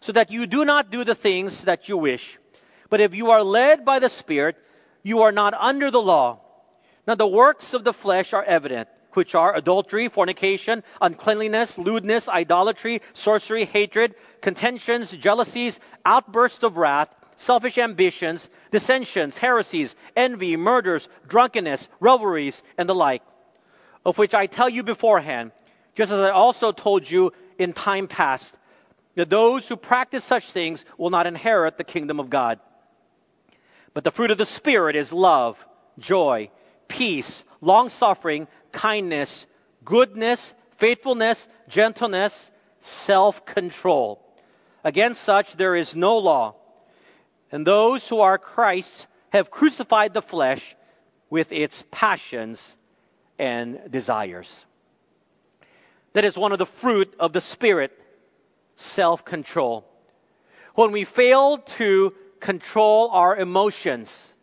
[0.00, 2.38] so that you do not do the things that you wish.
[2.88, 4.56] But if you are led by the Spirit,
[5.02, 6.40] you are not under the law.
[7.06, 13.00] Now the works of the flesh are evident, which are adultery, fornication, uncleanliness, lewdness, idolatry,
[13.12, 22.62] sorcery, hatred, contentions, jealousies, outbursts of wrath, selfish ambitions, dissensions, heresies, envy, murders, drunkenness, revelries,
[22.76, 23.22] and the like
[24.06, 25.50] of which I tell you beforehand,
[25.96, 28.56] just as I also told you in time past,
[29.16, 32.60] that those who practice such things will not inherit the kingdom of God.
[33.94, 35.66] But the fruit of the Spirit is love,
[35.98, 36.50] joy,
[36.88, 39.46] peace, long suffering, kindness,
[39.84, 44.22] goodness, faithfulness, gentleness, self control.
[44.84, 46.54] Against such there is no law.
[47.50, 50.76] And those who are Christ's have crucified the flesh
[51.30, 52.76] with its passions
[53.38, 54.64] and desires.
[56.12, 57.92] That is one of the fruit of the Spirit,
[58.76, 59.84] self control.
[60.74, 64.34] When we fail to control our emotions,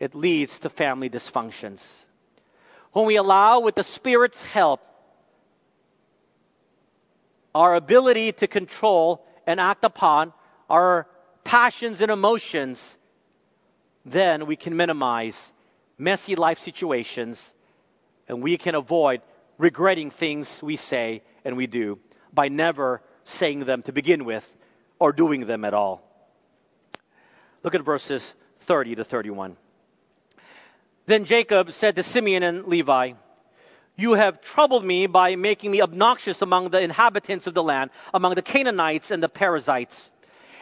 [0.00, 2.04] it leads to family dysfunctions.
[2.92, 4.80] When we allow, with the Spirit's help,
[7.54, 10.32] our ability to control and act upon
[10.70, 11.06] our
[11.44, 12.98] passions and emotions,
[14.04, 15.52] then we can minimize
[15.96, 17.54] messy life situations
[18.28, 19.22] and we can avoid
[19.56, 21.98] regretting things we say and we do
[22.32, 24.46] by never saying them to begin with
[24.98, 26.02] or doing them at all.
[27.62, 29.56] Look at verses 30 to 31.
[31.08, 33.12] Then Jacob said to Simeon and Levi,
[33.96, 38.34] You have troubled me by making me obnoxious among the inhabitants of the land, among
[38.34, 40.10] the Canaanites and the Perizzites.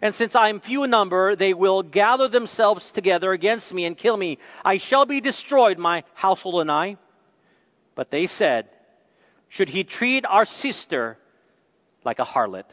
[0.00, 3.96] And since I am few in number, they will gather themselves together against me and
[3.96, 4.38] kill me.
[4.64, 6.96] I shall be destroyed, my household and I.
[7.96, 8.68] But they said,
[9.48, 11.18] Should he treat our sister
[12.04, 12.70] like a harlot?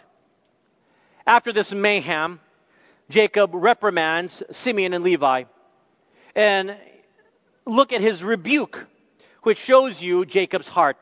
[1.25, 2.39] After this mayhem,
[3.09, 5.45] Jacob reprimands Simeon and Levi.
[6.35, 6.77] And
[7.65, 8.85] look at his rebuke,
[9.43, 10.97] which shows you Jacob's heart.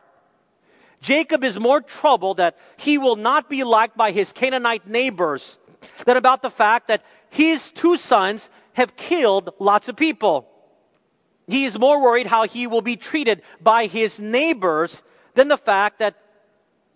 [1.01, 5.57] Jacob is more troubled that he will not be liked by his Canaanite neighbors
[6.05, 10.47] than about the fact that his two sons have killed lots of people.
[11.47, 15.01] He is more worried how he will be treated by his neighbors
[15.33, 16.15] than the fact that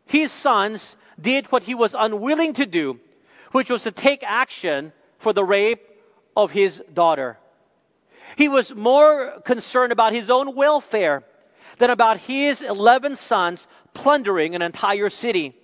[0.05, 2.99] his sons did what he was unwilling to do,
[3.51, 5.81] which was to take action for the rape
[6.37, 7.37] of his daughter.
[8.35, 11.23] He was more concerned about his own welfare
[11.77, 15.55] than about his 11 sons plundering an entire city.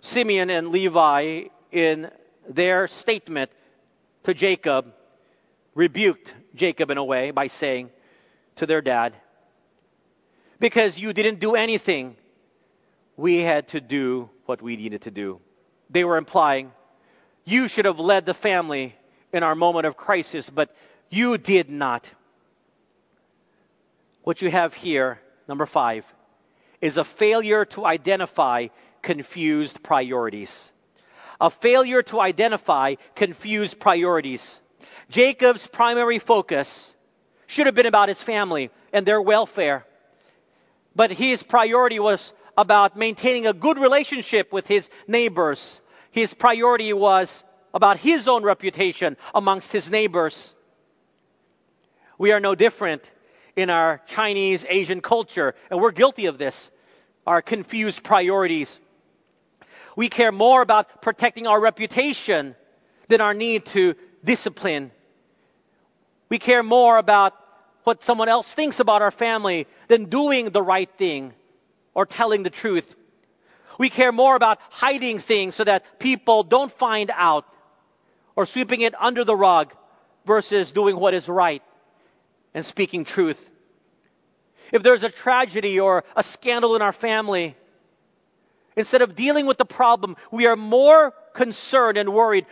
[0.00, 2.10] Simeon and Levi, in
[2.48, 3.50] their statement
[4.24, 4.92] to Jacob,
[5.74, 7.90] rebuked Jacob in a way by saying
[8.56, 9.14] to their dad,
[10.58, 12.16] Because you didn't do anything,
[13.16, 15.40] we had to do what we needed to do.
[15.90, 16.72] They were implying,
[17.44, 18.94] You should have led the family
[19.32, 20.74] in our moment of crisis, but
[21.10, 22.10] you did not.
[24.22, 26.04] What you have here, number five,
[26.80, 28.68] is a failure to identify
[29.02, 30.72] confused priorities.
[31.40, 34.60] A failure to identify confused priorities.
[35.10, 36.92] Jacob's primary focus
[37.46, 39.84] should have been about his family and their welfare.
[40.96, 45.80] But his priority was about maintaining a good relationship with his neighbors.
[46.10, 47.44] His priority was
[47.76, 50.54] about his own reputation amongst his neighbors.
[52.18, 53.02] We are no different
[53.54, 56.70] in our Chinese Asian culture, and we're guilty of this.
[57.26, 58.80] Our confused priorities.
[59.94, 62.56] We care more about protecting our reputation
[63.08, 64.90] than our need to discipline.
[66.30, 67.34] We care more about
[67.84, 71.34] what someone else thinks about our family than doing the right thing
[71.92, 72.94] or telling the truth.
[73.78, 77.44] We care more about hiding things so that people don't find out
[78.36, 79.74] or sweeping it under the rug
[80.24, 81.62] versus doing what is right
[82.54, 83.50] and speaking truth.
[84.72, 87.56] If there's a tragedy or a scandal in our family,
[88.76, 92.44] Instead of dealing with the problem, we are more concerned and worried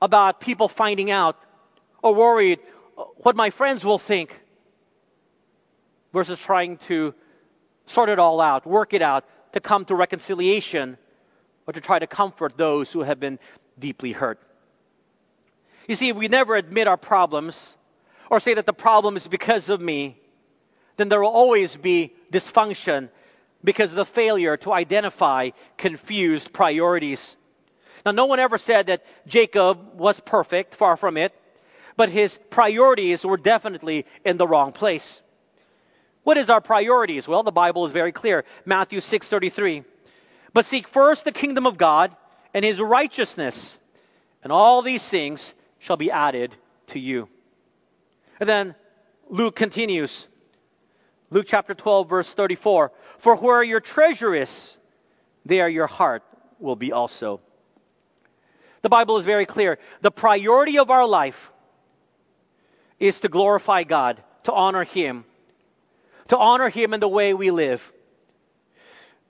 [0.00, 1.36] about people finding out
[2.02, 2.60] or worried
[3.16, 4.38] what my friends will think
[6.12, 7.14] versus trying to
[7.86, 10.98] sort it all out, work it out, to come to reconciliation
[11.66, 13.38] or to try to comfort those who have been
[13.78, 14.38] deeply hurt.
[15.92, 17.76] You see, if we never admit our problems
[18.30, 20.18] or say that the problem is because of me,
[20.96, 23.10] then there will always be dysfunction
[23.62, 27.36] because of the failure to identify confused priorities.
[28.06, 31.34] Now, no one ever said that Jacob was perfect, far from it,
[31.94, 35.20] but his priorities were definitely in the wrong place.
[36.22, 37.28] What is our priorities?
[37.28, 38.46] Well, the Bible is very clear.
[38.64, 39.84] Matthew 6:33.
[40.54, 42.16] But seek first the kingdom of God
[42.54, 43.76] and his righteousness,
[44.42, 45.52] and all these things
[45.82, 46.54] shall be added
[46.86, 47.28] to you.
[48.40, 48.74] And then
[49.28, 50.28] Luke continues.
[51.30, 52.92] Luke chapter 12 verse 34.
[53.18, 54.76] For where your treasure is,
[55.44, 56.22] there your heart
[56.60, 57.40] will be also.
[58.82, 59.78] The Bible is very clear.
[60.02, 61.52] The priority of our life
[63.00, 65.24] is to glorify God, to honor Him,
[66.28, 67.92] to honor Him in the way we live.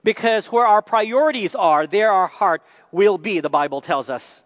[0.05, 4.43] Because where our priorities are, there our heart will be, the Bible tells us.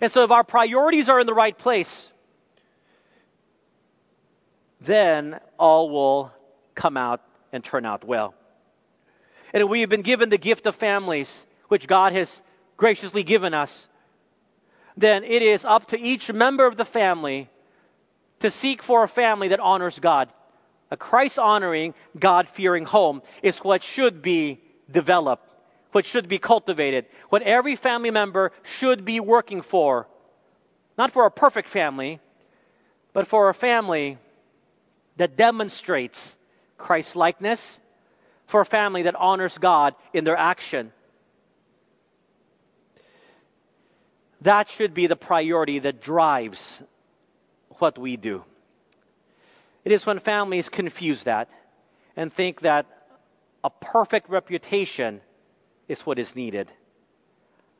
[0.00, 2.12] And so if our priorities are in the right place,
[4.80, 6.32] then all will
[6.74, 7.22] come out
[7.52, 8.34] and turn out well.
[9.52, 12.42] And we have been given the gift of families, which God has
[12.76, 13.88] graciously given us,
[14.96, 17.48] then it is up to each member of the family
[18.40, 20.28] to seek for a family that honors God.
[20.90, 25.52] A Christ honoring, God fearing home is what should be developed,
[25.96, 30.06] what should be cultivated, what every family member should be working for.
[30.98, 32.20] Not for a perfect family,
[33.14, 34.18] but for a family
[35.16, 36.36] that demonstrates
[36.76, 37.80] Christ likeness,
[38.46, 40.92] for a family that honors God in their action.
[44.42, 46.82] That should be the priority that drives
[47.78, 48.44] what we do.
[49.82, 51.48] It is when families confuse that
[52.16, 52.84] and think that
[53.64, 55.22] a perfect reputation
[55.88, 56.70] is what is needed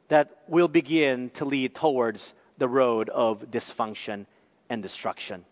[0.08, 4.26] that will begin to lead towards the road of dysfunction
[4.68, 5.44] and destruction.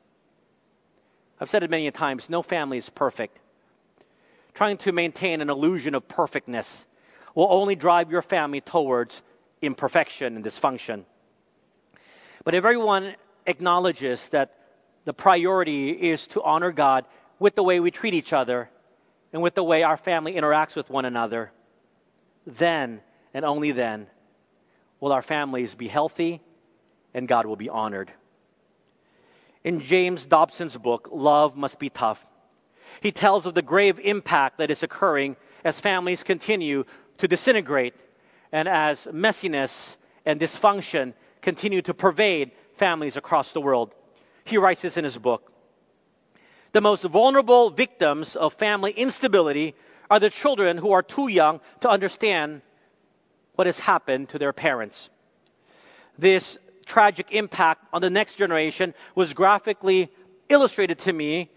[1.40, 3.38] I've said it many times no family is perfect.
[4.54, 6.86] Trying to maintain an illusion of perfectness
[7.34, 9.20] will only drive your family towards
[9.60, 11.04] imperfection and dysfunction.
[12.44, 14.54] But if everyone acknowledges that
[15.04, 17.04] the priority is to honor God
[17.38, 18.70] with the way we treat each other
[19.32, 21.50] and with the way our family interacts with one another,
[22.46, 23.00] then
[23.32, 24.06] and only then
[25.00, 26.40] will our families be healthy
[27.12, 28.12] and God will be honored.
[29.62, 32.24] In James Dobson's book, Love Must Be Tough,
[33.00, 36.84] he tells of the grave impact that is occurring as families continue
[37.18, 37.94] to disintegrate
[38.52, 43.94] and as messiness and dysfunction continue to pervade families across the world.
[44.44, 45.50] He writes this in his book.
[46.72, 49.74] The most vulnerable victims of family instability
[50.10, 52.62] are the children who are too young to understand
[53.54, 55.08] what has happened to their parents.
[56.18, 60.10] This tragic impact on the next generation was graphically
[60.48, 61.50] illustrated to me,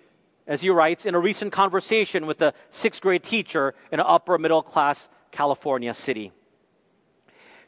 [0.48, 4.38] as he writes, in a recent conversation with a sixth grade teacher in an upper
[4.38, 6.32] middle class California city.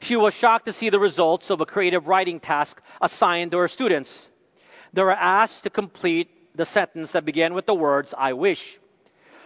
[0.01, 3.67] She was shocked to see the results of a creative writing task assigned to her
[3.67, 4.29] students.
[4.93, 8.79] They were asked to complete the sentence that began with the words, I wish.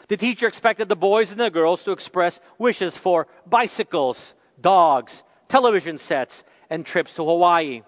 [0.07, 5.97] The teacher expected the boys and the girls to express wishes for bicycles, dogs, television
[5.97, 7.83] sets, and trips to Hawaii.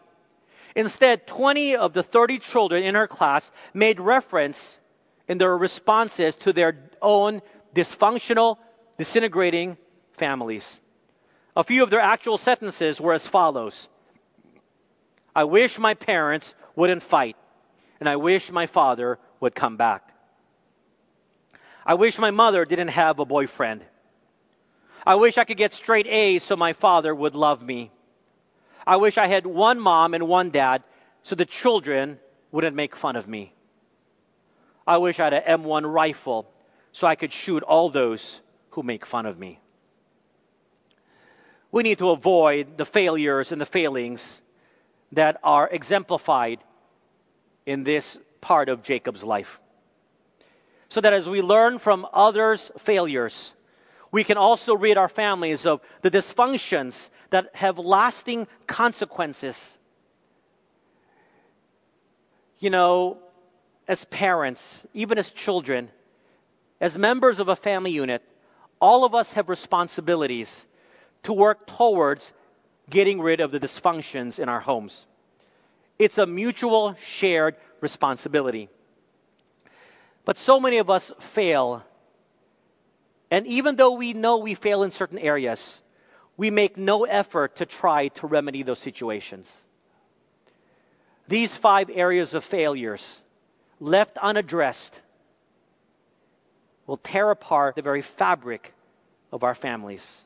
[0.76, 4.78] Instead, 20 of the 30 children in her class made reference
[5.28, 7.42] in their responses to their own
[7.74, 8.58] dysfunctional,
[8.98, 9.78] disintegrating
[10.14, 10.80] families.
[11.56, 13.88] A few of their actual sentences were as follows
[15.36, 17.36] I wish my parents wouldn't fight,
[18.00, 20.15] and I wish my father would come back.
[21.86, 23.86] I wish my mother didn't have a boyfriend.
[25.06, 27.92] I wish I could get straight A's so my father would love me.
[28.88, 30.84] I wish I had one mom and one dad
[31.24, 32.20] so the children
[32.52, 33.54] wouldn't make fun of me.
[34.88, 36.52] I wish I had an M1 rifle
[36.92, 38.40] so I could shoot all those
[38.72, 39.60] who make fun of me.
[41.72, 44.42] We need to avoid the failures and the failings
[45.12, 46.60] that are exemplified
[47.66, 49.60] in this part of Jacob's life.
[50.90, 53.54] So that as we learn from others' failures,
[54.12, 59.78] we can also rid our families of the dysfunctions that have lasting consequences.
[62.60, 63.18] You know,
[63.88, 65.90] as parents, even as children,
[66.80, 68.22] as members of a family unit,
[68.80, 70.66] all of us have responsibilities
[71.24, 72.32] to work towards
[72.90, 75.06] getting rid of the dysfunctions in our homes.
[75.98, 78.70] It's a mutual shared responsibility.
[80.26, 81.84] But so many of us fail
[83.32, 85.82] and even though we know we fail in certain areas,
[86.38, 89.64] we make no effort to try to remedy those situations.
[91.28, 93.22] These five areas of failures,
[93.80, 95.02] left unaddressed,
[96.86, 98.74] will tear apart the very fabric
[99.32, 100.24] of our families.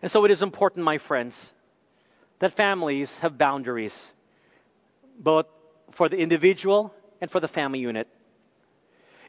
[0.00, 1.52] And so it is important, my friends,
[2.38, 4.14] that families have boundaries,
[5.18, 5.46] both
[5.92, 8.08] for the individual and for the family unit.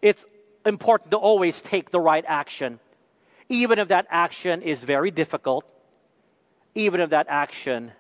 [0.02, 0.26] It's
[0.66, 2.80] important to always take the right action,
[3.49, 5.72] even if that action is very difficult,
[6.76, 7.91] even if that action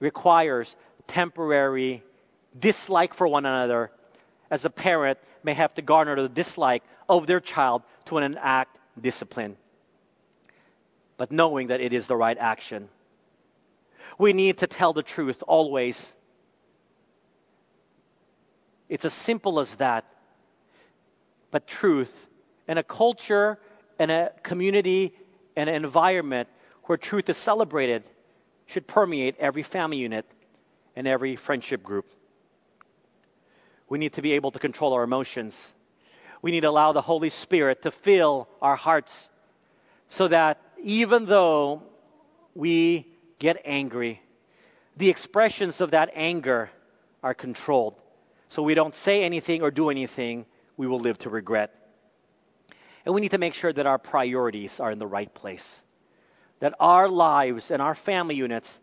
[0.00, 0.74] requires
[1.06, 2.02] temporary
[2.58, 3.90] dislike for one another,
[4.50, 9.56] as a parent may have to garner the dislike of their child to enact discipline.
[11.16, 12.88] But knowing that it is the right action.
[14.18, 16.14] We need to tell the truth always.
[18.88, 20.04] It's as simple as that
[21.50, 22.28] but truth
[22.68, 23.58] in a culture
[23.98, 25.14] and a community
[25.56, 26.48] and an environment
[26.84, 28.02] where truth is celebrated
[28.66, 30.24] should permeate every family unit
[30.96, 32.06] and every friendship group.
[33.88, 35.72] We need to be able to control our emotions.
[36.42, 39.28] We need to allow the Holy Spirit to fill our hearts
[40.08, 41.82] so that even though
[42.54, 43.06] we
[43.38, 44.22] get angry,
[44.96, 46.70] the expressions of that anger
[47.22, 47.94] are controlled.
[48.48, 50.46] So we don't say anything or do anything
[50.80, 51.74] we will live to regret.
[53.04, 55.84] And we need to make sure that our priorities are in the right place,
[56.60, 58.80] that our lives and our family units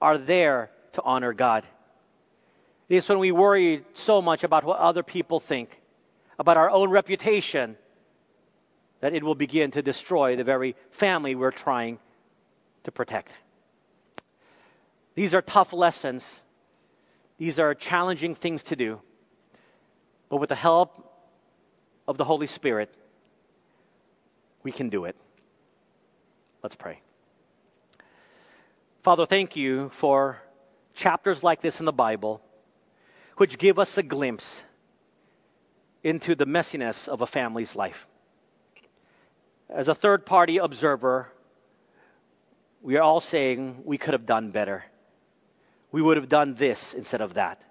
[0.00, 1.66] are there to honor God.
[2.88, 5.76] It is when we worry so much about what other people think,
[6.38, 7.76] about our own reputation,
[9.00, 11.98] that it will begin to destroy the very family we're trying
[12.84, 13.32] to protect.
[15.16, 16.44] These are tough lessons.
[17.38, 19.00] These are challenging things to do.
[20.28, 21.10] But with the help
[22.06, 22.94] of the Holy Spirit,
[24.62, 25.16] we can do it.
[26.62, 27.00] Let's pray.
[29.02, 30.40] Father, thank you for
[30.94, 32.40] chapters like this in the Bible,
[33.36, 34.62] which give us a glimpse
[36.02, 38.06] into the messiness of a family's life.
[39.68, 41.28] As a third party observer,
[42.82, 44.84] we are all saying we could have done better.
[45.90, 47.62] We would have done this instead of that.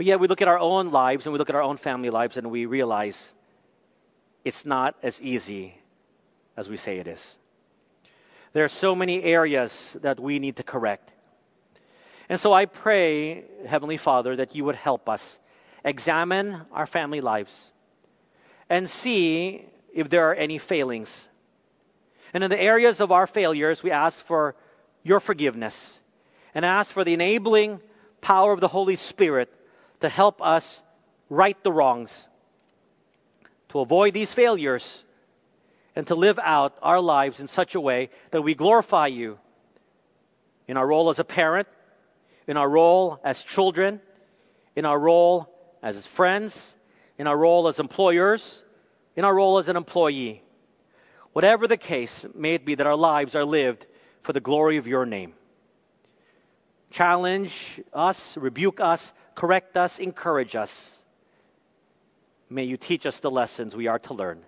[0.00, 2.08] But yet we look at our own lives and we look at our own family
[2.08, 3.34] lives and we realize
[4.46, 5.74] it's not as easy
[6.56, 7.36] as we say it is.
[8.54, 11.12] There are so many areas that we need to correct.
[12.30, 15.38] And so I pray, Heavenly Father, that you would help us
[15.84, 17.70] examine our family lives
[18.70, 21.28] and see if there are any failings.
[22.32, 24.56] And in the areas of our failures, we ask for
[25.02, 26.00] your forgiveness
[26.54, 27.80] and ask for the enabling
[28.22, 29.52] power of the Holy Spirit
[30.00, 30.82] to help us
[31.28, 32.26] right the wrongs,
[33.70, 35.04] to avoid these failures,
[35.94, 39.38] and to live out our lives in such a way that we glorify you
[40.66, 41.68] in our role as a parent,
[42.46, 44.00] in our role as children,
[44.76, 45.48] in our role
[45.82, 46.76] as friends,
[47.18, 48.64] in our role as employers,
[49.16, 50.42] in our role as an employee.
[51.32, 53.86] Whatever the case may it be that our lives are lived
[54.22, 55.34] for the glory of your name.
[56.90, 61.04] Challenge us, rebuke us, correct us, encourage us.
[62.48, 64.42] May you teach us the lessons we are to learn.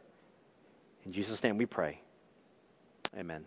[1.05, 2.01] In Jesus' name we pray.
[3.17, 3.45] Amen.